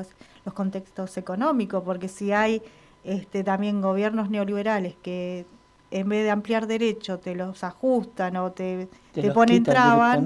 [0.45, 2.63] los contextos económicos, porque si hay
[3.03, 5.47] este, también gobiernos neoliberales que
[5.91, 10.21] en vez de ampliar derechos te los ajustan o te, te, ponen trabas,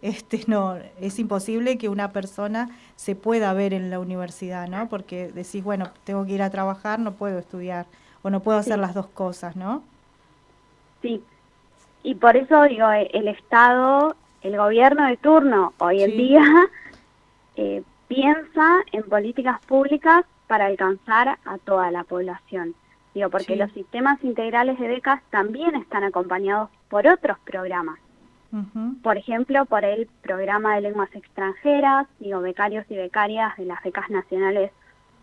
[0.00, 4.88] este, no, es imposible que una persona se pueda ver en la universidad, ¿no?
[4.88, 7.86] Porque decís, bueno, tengo que ir a trabajar, no puedo estudiar
[8.22, 9.82] o no puedo hacer las dos cosas, ¿no?
[11.02, 11.22] Sí,
[12.02, 16.42] y por eso digo, e, el Estado, el gobierno de turno hoy en día
[17.56, 22.74] eh, piensa en políticas públicas para alcanzar a toda la población.
[23.14, 27.98] Digo, porque los sistemas integrales de becas también están acompañados por otros programas.
[29.04, 34.10] Por ejemplo, por el programa de lenguas extranjeras, digo, becarios y becarias de las becas
[34.10, 34.72] nacionales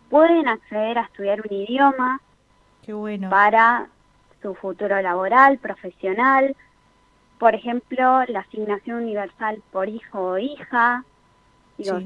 [0.08, 2.22] pueden acceder a estudiar un idioma
[2.88, 3.28] Qué bueno.
[3.28, 3.86] para
[4.40, 6.56] su futuro laboral, profesional.
[7.38, 11.04] Por ejemplo, la asignación universal por hijo o hija.
[11.76, 11.98] Digo,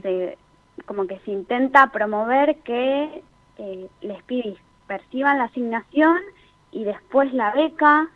[0.85, 3.23] como que se intenta promover que
[3.59, 4.57] eh, les pide
[4.89, 6.19] perciban la asignación
[6.73, 8.09] y después la beca.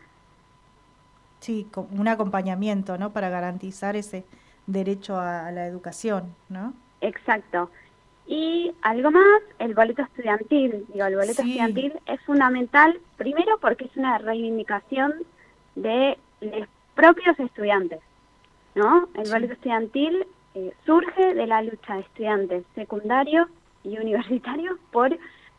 [1.38, 3.12] Sí, un acompañamiento, ¿no?
[3.12, 4.24] Para garantizar ese
[4.66, 6.74] derecho a, la educación, ¿no?
[7.00, 7.70] Exacto.
[8.26, 10.84] Y algo más, el boleto estudiantil.
[10.92, 15.14] Digo, el boleto estudiantil es fundamental, primero porque es una reivindicación
[15.76, 18.00] de los propios estudiantes,
[18.74, 19.08] ¿no?
[19.14, 23.48] El boleto estudiantil eh, surge de la lucha de estudiantes secundarios
[23.84, 25.16] y universitarios por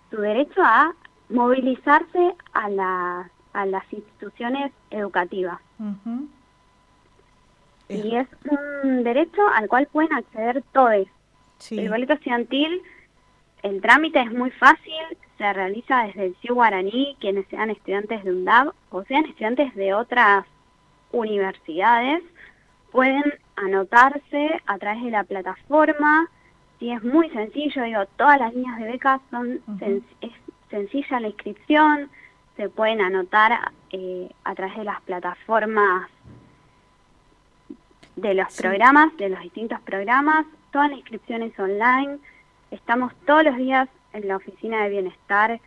[0.10, 0.94] su derecho a
[1.30, 5.60] movilizarse a, a las instituciones educativas.
[7.90, 11.08] Y es un derecho al cual pueden acceder todos.
[11.72, 12.82] El boleto estudiantil,
[13.64, 14.94] el trámite es muy fácil,
[15.38, 19.94] se realiza desde el CIU Guaraní, quienes sean estudiantes de UNDAB o sean estudiantes de
[19.94, 20.46] otras
[21.12, 22.24] universidades,
[22.92, 23.24] pueden
[23.56, 26.30] anotarse a través de la plataforma.
[26.80, 29.62] Sí, es muy sencillo, digo, todas las líneas de becas son
[30.70, 32.10] sencilla la inscripción,
[32.56, 36.10] se pueden anotar eh, a través de las plataformas
[38.16, 42.20] de los programas, de los distintos programas, todas las inscripciones online.
[42.72, 45.60] Estamos todos los días en la oficina de bienestar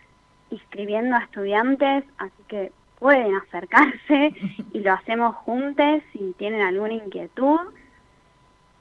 [0.51, 4.35] inscribiendo a estudiantes, así que pueden acercarse
[4.73, 7.61] y lo hacemos juntos si tienen alguna inquietud.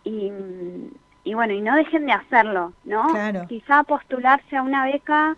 [0.04, 0.32] Y,
[1.24, 3.08] y bueno, y no dejen de hacerlo, ¿no?
[3.48, 5.36] Quizá postularse a una beca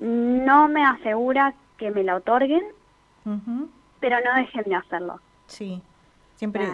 [0.00, 2.62] no me asegura que me la otorguen,
[4.00, 5.20] pero no dejen de hacerlo.
[5.46, 5.82] Sí,
[6.36, 6.66] siempre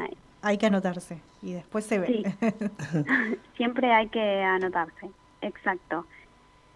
[0.47, 2.35] hay que anotarse y después se ve.
[3.57, 6.07] siempre hay que anotarse, exacto.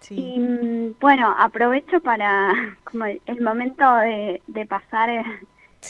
[0.09, 2.53] Y mm, bueno, aprovecho para
[2.85, 5.25] como el, momento de, pasar eh,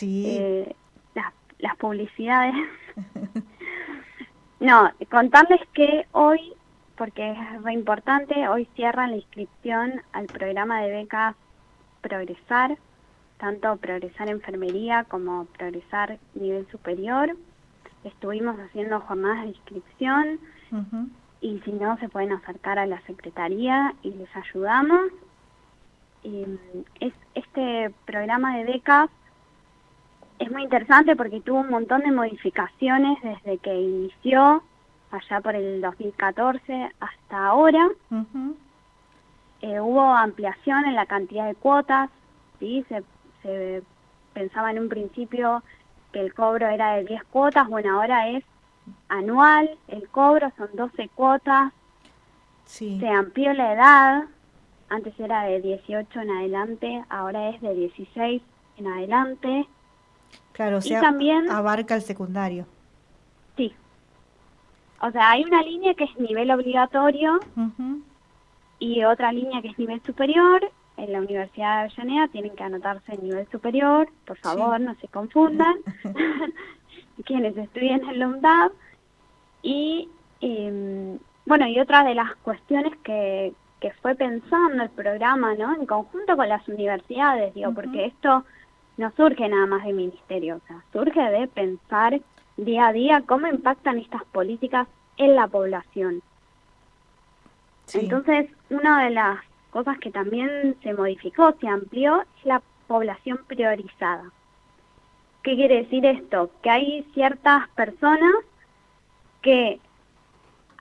[0.02, 0.74] eh,
[1.14, 2.54] las, las publicidades.
[4.60, 6.54] no, contarles que hoy
[6.96, 8.46] porque es re importante.
[8.48, 11.34] Hoy cierran la inscripción al programa de becas
[12.02, 12.76] Progresar,
[13.38, 17.36] tanto Progresar Enfermería como Progresar Nivel Superior.
[18.04, 20.40] Estuvimos haciendo jornadas de inscripción
[21.40, 25.10] y si no se pueden acercar a la Secretaría y les ayudamos.
[26.22, 29.10] es, este programa de becas
[30.38, 34.62] es muy interesante porque tuvo un montón de modificaciones desde que inició
[35.10, 37.88] allá por el 2014 hasta ahora.
[39.60, 42.08] Eh, hubo ampliación en la cantidad de cuotas,
[42.58, 42.82] ¿sí?
[42.88, 43.02] se,
[43.42, 43.82] se
[44.32, 45.62] pensaba en un principio
[46.12, 48.44] que el cobro era de 10 cuotas, bueno, ahora es
[49.08, 51.72] anual, el cobro son 12 cuotas,
[52.64, 54.24] se amplió la edad,
[54.88, 58.42] antes era de 18 en adelante, ahora es de 16
[58.76, 59.66] en adelante.
[60.52, 62.66] Claro, o sea, también abarca el secundario.
[63.56, 63.74] Sí,
[65.00, 67.40] o sea, hay una línea que es nivel obligatorio
[68.78, 70.60] y otra línea que es nivel superior.
[71.00, 75.08] En la Universidad de Avellaneda tienen que anotarse en nivel superior, por favor, no se
[75.08, 75.76] confundan.
[77.24, 78.72] Quienes estudien en la UNDAB.
[79.62, 80.08] Y
[80.40, 85.74] em, bueno, y otra de las cuestiones que, que fue pensando el programa, ¿no?
[85.74, 88.44] En conjunto con las universidades, digo, porque esto
[88.98, 92.20] no surge nada más del ministerio, o sea, surge de pensar
[92.58, 94.86] día a día cómo impactan estas políticas
[95.16, 96.22] en la población.
[97.94, 99.38] Entonces, una de las
[99.70, 104.30] cosas que también se modificó, se amplió, es la población priorizada.
[105.42, 106.50] ¿Qué quiere decir esto?
[106.62, 108.34] Que hay ciertas personas
[109.42, 109.80] que,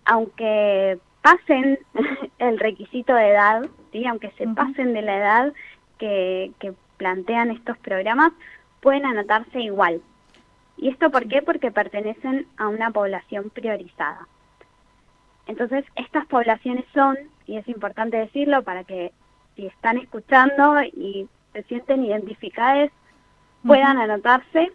[0.06, 1.80] aunque pasen
[2.40, 4.06] el requisito de edad, ¿sí?
[4.06, 5.54] aunque se pasen de la edad
[5.98, 8.34] que, que plantean estos programas,
[8.82, 10.02] pueden anotarse igual.
[10.78, 11.42] ¿Y esto por qué?
[11.42, 14.28] Porque pertenecen a una población priorizada.
[15.48, 17.18] Entonces, estas poblaciones son,
[17.50, 19.12] y es importante decirlo para que
[19.56, 22.92] si están escuchando y se sienten identificadas,
[23.66, 24.72] puedan anotarse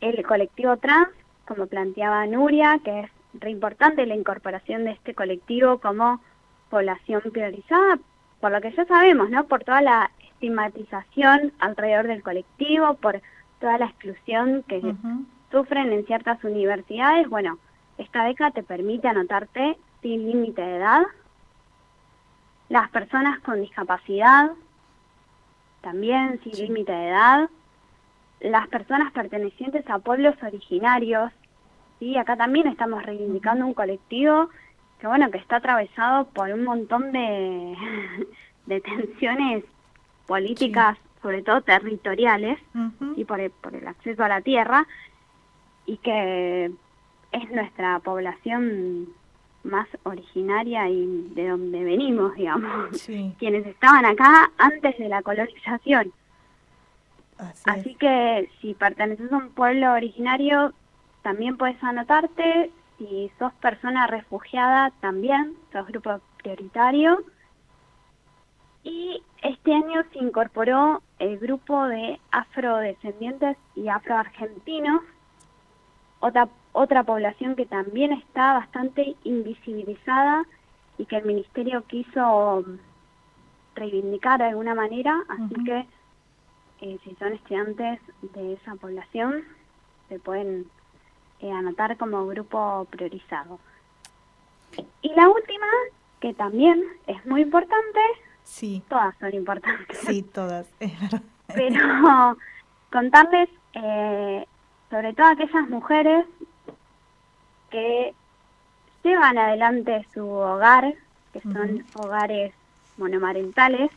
[0.00, 1.08] el colectivo trans,
[1.46, 6.20] como planteaba Nuria, que es re importante la incorporación de este colectivo como
[6.70, 8.00] población priorizada,
[8.40, 9.46] por lo que ya sabemos, ¿no?
[9.46, 13.22] Por toda la estigmatización alrededor del colectivo, por
[13.60, 14.82] toda la exclusión que
[15.52, 17.28] sufren en ciertas universidades.
[17.28, 17.58] Bueno,
[17.96, 21.02] esta beca te permite anotarte sin límite de edad.
[22.68, 24.50] Las personas con discapacidad,
[25.80, 27.50] también sin límite de edad.
[28.40, 31.32] Las personas pertenecientes a pueblos originarios,
[31.98, 32.16] ¿sí?
[32.16, 34.50] Acá también estamos reivindicando un colectivo
[35.00, 37.76] que, bueno, que está atravesado por un montón de,
[38.66, 39.64] de tensiones
[40.26, 42.58] políticas, sobre todo territoriales,
[43.16, 44.86] y por el, por el acceso a la tierra,
[45.86, 46.70] y que
[47.32, 49.08] es nuestra población
[49.64, 52.90] más originaria y de donde venimos, digamos,
[53.38, 56.12] quienes estaban acá antes de la colonización.
[57.66, 60.72] Así, que si perteneces a un pueblo originario,
[61.22, 62.70] también puedes anotarte.
[62.98, 67.22] Si sos persona refugiada, también sos grupo prioritario.
[68.82, 75.02] Y este año se incorporó el grupo de afrodescendientes y afroargentinos,
[76.20, 80.44] otra, otra población que también está bastante invisibilizada
[80.98, 82.64] y que el ministerio quiso
[83.74, 85.86] reivindicar de alguna manera, así que
[86.80, 88.00] eh, si son estudiantes
[88.34, 89.44] de esa población,
[90.08, 90.66] se pueden
[91.40, 93.58] eh, anotar como grupo priorizado.
[95.02, 95.66] Y la última,
[96.20, 98.00] que también es muy importante,
[98.48, 98.82] Sí.
[98.88, 99.98] Todas son importantes.
[99.98, 101.22] Sí, todas, es verdad.
[101.54, 102.36] Pero
[102.90, 104.46] contarles, eh,
[104.90, 106.26] sobre todo aquellas mujeres
[107.70, 108.14] que
[109.02, 110.94] llevan adelante su hogar,
[111.32, 112.52] que son hogares
[112.96, 113.90] monomarentales,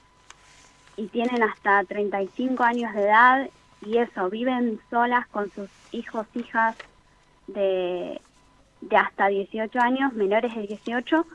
[0.98, 3.50] y tienen hasta 35 años de edad,
[3.82, 6.76] y eso, viven solas con sus hijos, hijas
[7.48, 8.22] de,
[8.82, 11.26] de hasta 18 años, menores de 18,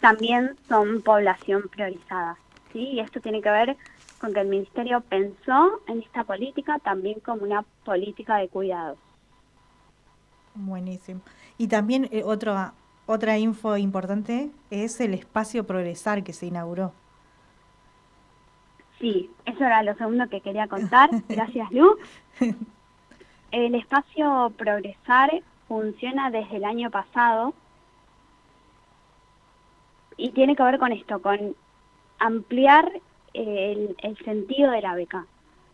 [0.00, 2.36] también son población priorizada.
[2.72, 2.80] ¿sí?
[2.80, 3.76] Y esto tiene que ver
[4.20, 8.98] con que el Ministerio pensó en esta política también como una política de cuidados.
[10.54, 11.20] Buenísimo.
[11.58, 12.74] Y también eh, otra,
[13.06, 16.92] otra info importante es el espacio Progresar que se inauguró.
[18.98, 21.10] Sí, eso era lo segundo que quería contar.
[21.28, 21.96] Gracias, Lu.
[23.50, 27.54] El espacio Progresar funciona desde el año pasado
[30.16, 31.56] y tiene que ver con esto, con
[32.18, 32.92] ampliar
[33.34, 35.26] el, sentido de la beca,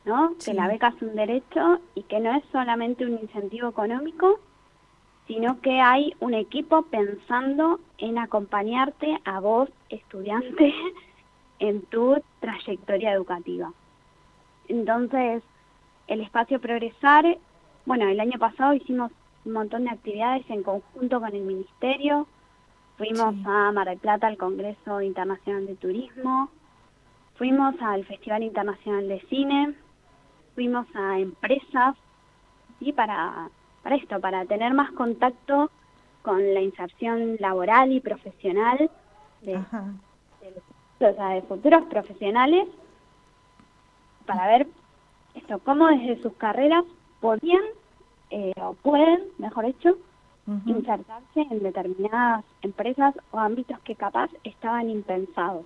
[0.04, 0.34] ¿no?
[0.44, 4.40] Que la beca es un derecho y que no es solamente un incentivo económico,
[5.28, 10.74] sino que hay un equipo pensando en acompañarte a vos, estudiante,
[11.60, 13.72] en tu trayectoria educativa.
[14.66, 15.44] Entonces,
[16.08, 17.38] el espacio Progresar,
[17.86, 19.12] bueno, el año pasado hicimos
[19.44, 22.26] un montón de actividades en conjunto con el Ministerio,
[22.98, 26.50] Fuimos a Mar del Plata al Congreso Internacional de Turismo,
[27.36, 29.74] fuimos al Festival Internacional de Cine,
[30.56, 31.94] fuimos a empresas,
[32.80, 33.50] y para,
[33.88, 35.70] para esto, para tener más contacto
[36.20, 38.90] con la inserción laboral y profesional
[39.40, 39.58] de,
[41.00, 42.68] de futuros profesionales,
[44.26, 44.66] para ver
[45.34, 46.84] esto, cómo desde sus carreras
[47.20, 47.62] podían
[48.30, 49.96] eh, o pueden, mejor dicho,
[50.66, 55.64] insertarse en determinadas empresas o ámbitos que capaz estaban impensados.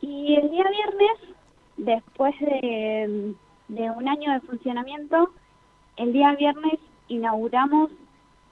[0.00, 1.36] Y el día viernes,
[1.76, 3.34] después de,
[3.68, 5.30] un año de funcionamiento,
[6.00, 7.90] el día viernes inauguramos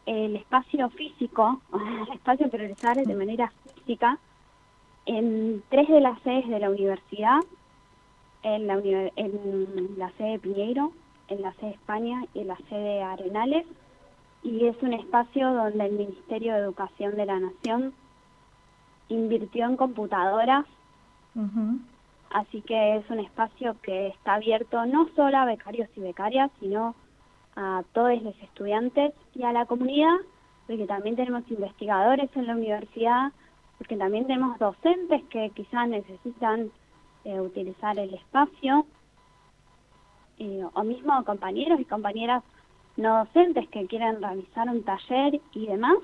[0.04, 4.18] el espacio físico, el espacio progresar de manera física,
[5.06, 7.40] en tres de las sedes de la universidad,
[8.42, 10.92] en la, en la sede Piñeiro,
[11.28, 13.64] en la sede España y en la sede Arenales,
[14.42, 17.94] y es un espacio donde el Ministerio de Educación de la Nación
[19.08, 20.66] invirtió en computadoras,
[22.30, 26.94] así que es un espacio que está abierto no solo a becarios y becarias, sino
[27.58, 30.14] a todos los estudiantes y a la comunidad,
[30.68, 33.32] porque también tenemos investigadores en la universidad,
[33.78, 36.70] porque también tenemos docentes que quizás necesitan
[37.24, 38.86] eh, utilizar el espacio,
[40.38, 42.44] eh, o mismo compañeros y compañeras
[42.96, 45.96] no docentes que quieran realizar un taller y demás,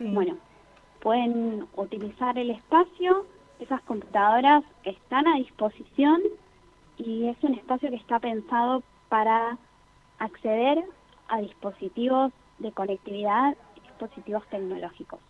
[0.00, 0.36] bueno,
[1.00, 3.24] pueden utilizar el espacio,
[3.60, 6.20] esas computadoras están a disposición
[6.98, 9.56] y es un espacio que está pensado para
[10.18, 10.84] acceder
[11.28, 15.20] a dispositivos de conectividad, dispositivos tecnológicos.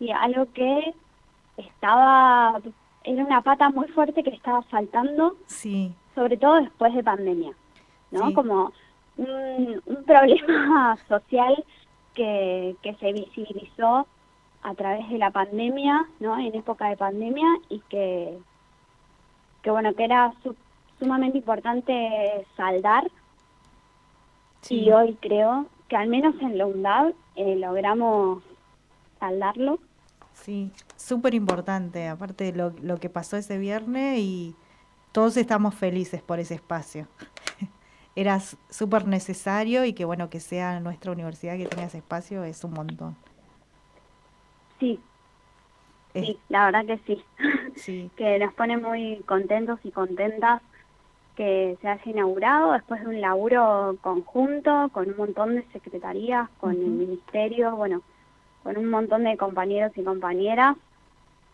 [0.00, 0.94] Y algo que
[1.56, 2.60] estaba,
[3.04, 5.94] era una pata muy fuerte que estaba faltando, sí.
[6.14, 7.52] sobre todo después de pandemia,
[8.10, 8.32] ¿no?
[8.34, 8.72] Como
[9.16, 11.64] un, un problema social
[12.14, 14.06] que, que se visibilizó
[14.62, 16.38] a través de la pandemia, ¿no?
[16.38, 18.38] En época de pandemia y que,
[19.62, 20.32] que bueno, que era
[20.98, 23.10] sumamente importante saldar.
[24.68, 28.42] Y hoy creo que al menos en la UNDAV eh, logramos
[29.18, 29.78] saldarlo.
[30.32, 34.56] Sí, súper importante, aparte de lo, lo que pasó ese viernes y
[35.12, 37.06] todos estamos felices por ese espacio.
[38.16, 42.62] Era súper necesario y que bueno que sea nuestra universidad que tenga ese espacio es
[42.64, 43.16] un montón.
[44.80, 44.98] Sí,
[46.12, 47.24] sí, la verdad que sí.
[47.76, 48.10] sí.
[48.16, 50.62] que nos pone muy contentos y contentas
[51.36, 56.72] que se haya inaugurado después de un laburo conjunto con un montón de secretarías, con
[56.72, 58.02] el ministerio, bueno,
[58.62, 60.76] con un montón de compañeros y compañeras,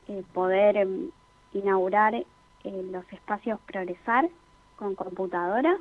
[0.08, 1.10] eh, poder em,
[1.52, 2.26] inaugurar eh,
[2.64, 4.28] los espacios Progresar
[4.76, 5.78] con computadoras.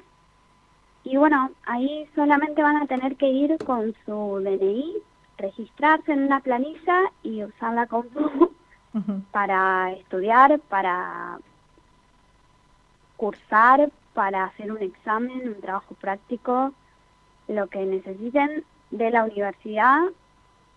[1.03, 4.95] Y bueno, ahí solamente van a tener que ir con su DNI
[5.37, 8.05] registrarse en una planilla y usarla como
[9.31, 11.39] para estudiar, para
[13.17, 16.73] cursar, para hacer un examen, un trabajo práctico,
[17.47, 19.99] lo que necesiten de la universidad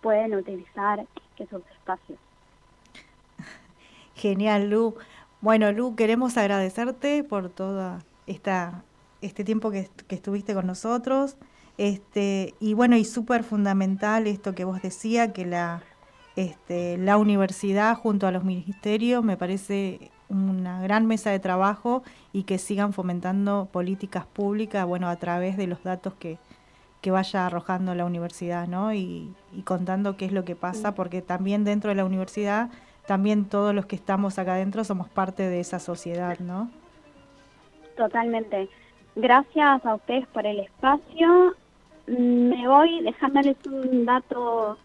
[0.01, 1.05] pueden utilizar
[1.37, 2.19] esos espacios.
[4.15, 4.95] Genial, Lu.
[5.41, 8.83] Bueno, Lu, queremos agradecerte por todo esta,
[9.21, 11.37] este tiempo que, que estuviste con nosotros.
[11.77, 15.81] Este, y bueno, y súper fundamental esto que vos decía, que la,
[16.35, 22.03] este, la universidad junto a los ministerios me parece una gran mesa de trabajo
[22.33, 26.37] y que sigan fomentando políticas públicas, bueno, a través de los datos que,
[27.01, 28.93] que vaya arrojando la universidad, ¿no?
[28.93, 32.69] Y, y, contando qué es lo que pasa, porque también dentro de la universidad,
[33.05, 36.69] también todos los que estamos acá adentro somos parte de esa sociedad, ¿no?
[37.97, 38.69] Totalmente.
[39.15, 41.55] Gracias a ustedes por el espacio
[42.07, 44.77] me voy dejándoles un dato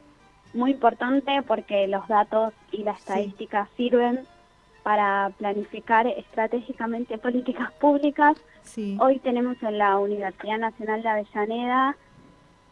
[0.55, 4.21] muy importante porque los datos y la estadística sirven
[4.87, 8.37] para planificar estratégicamente políticas públicas.
[9.01, 11.97] Hoy tenemos en la Universidad Nacional de Avellaneda,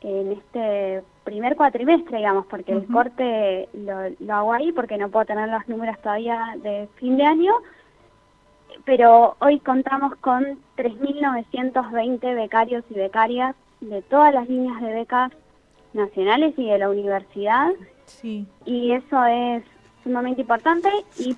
[0.00, 5.24] en este primer cuatrimestre, digamos, porque el corte lo, lo, hago ahí porque no puedo
[5.24, 7.52] tener los números todavía de fin de año,
[8.84, 10.44] pero hoy contamos con
[10.76, 15.32] 3.920 becarios y becarias de todas las líneas de becas
[15.94, 17.72] nacionales y de la universidad.
[18.04, 18.46] Sí.
[18.64, 19.64] Y eso es
[20.04, 21.34] sumamente importante y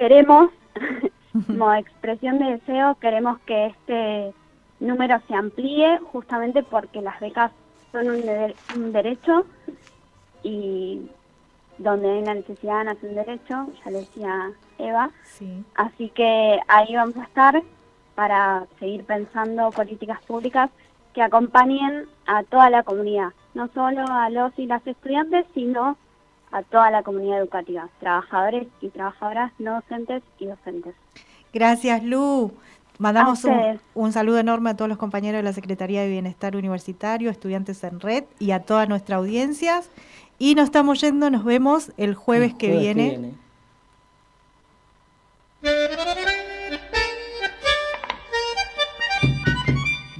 [0.00, 0.50] queremos,
[1.46, 4.32] como expresión de deseo, queremos que este
[4.80, 7.52] número se amplíe justamente porque las becas
[7.92, 8.22] son un,
[8.76, 9.44] un derecho
[10.42, 11.02] y
[11.76, 15.10] donde hay una necesidad nace un derecho, ya le decía Eva.
[15.24, 15.62] Sí.
[15.74, 17.62] Así que ahí vamos a estar
[18.14, 20.70] para seguir pensando políticas públicas
[21.12, 25.98] que acompañen a toda la comunidad, no solo a los y las estudiantes, sino
[26.52, 30.94] a toda la comunidad educativa, trabajadores y trabajadoras no docentes y docentes.
[31.52, 32.52] Gracias, Lu.
[32.98, 37.30] Mandamos un, un, saludo enorme a todos los compañeros de la Secretaría de Bienestar Universitario,
[37.30, 39.80] estudiantes en red y a toda nuestra audiencia.
[40.38, 43.34] Y nos estamos yendo, nos vemos el jueves, Que viene.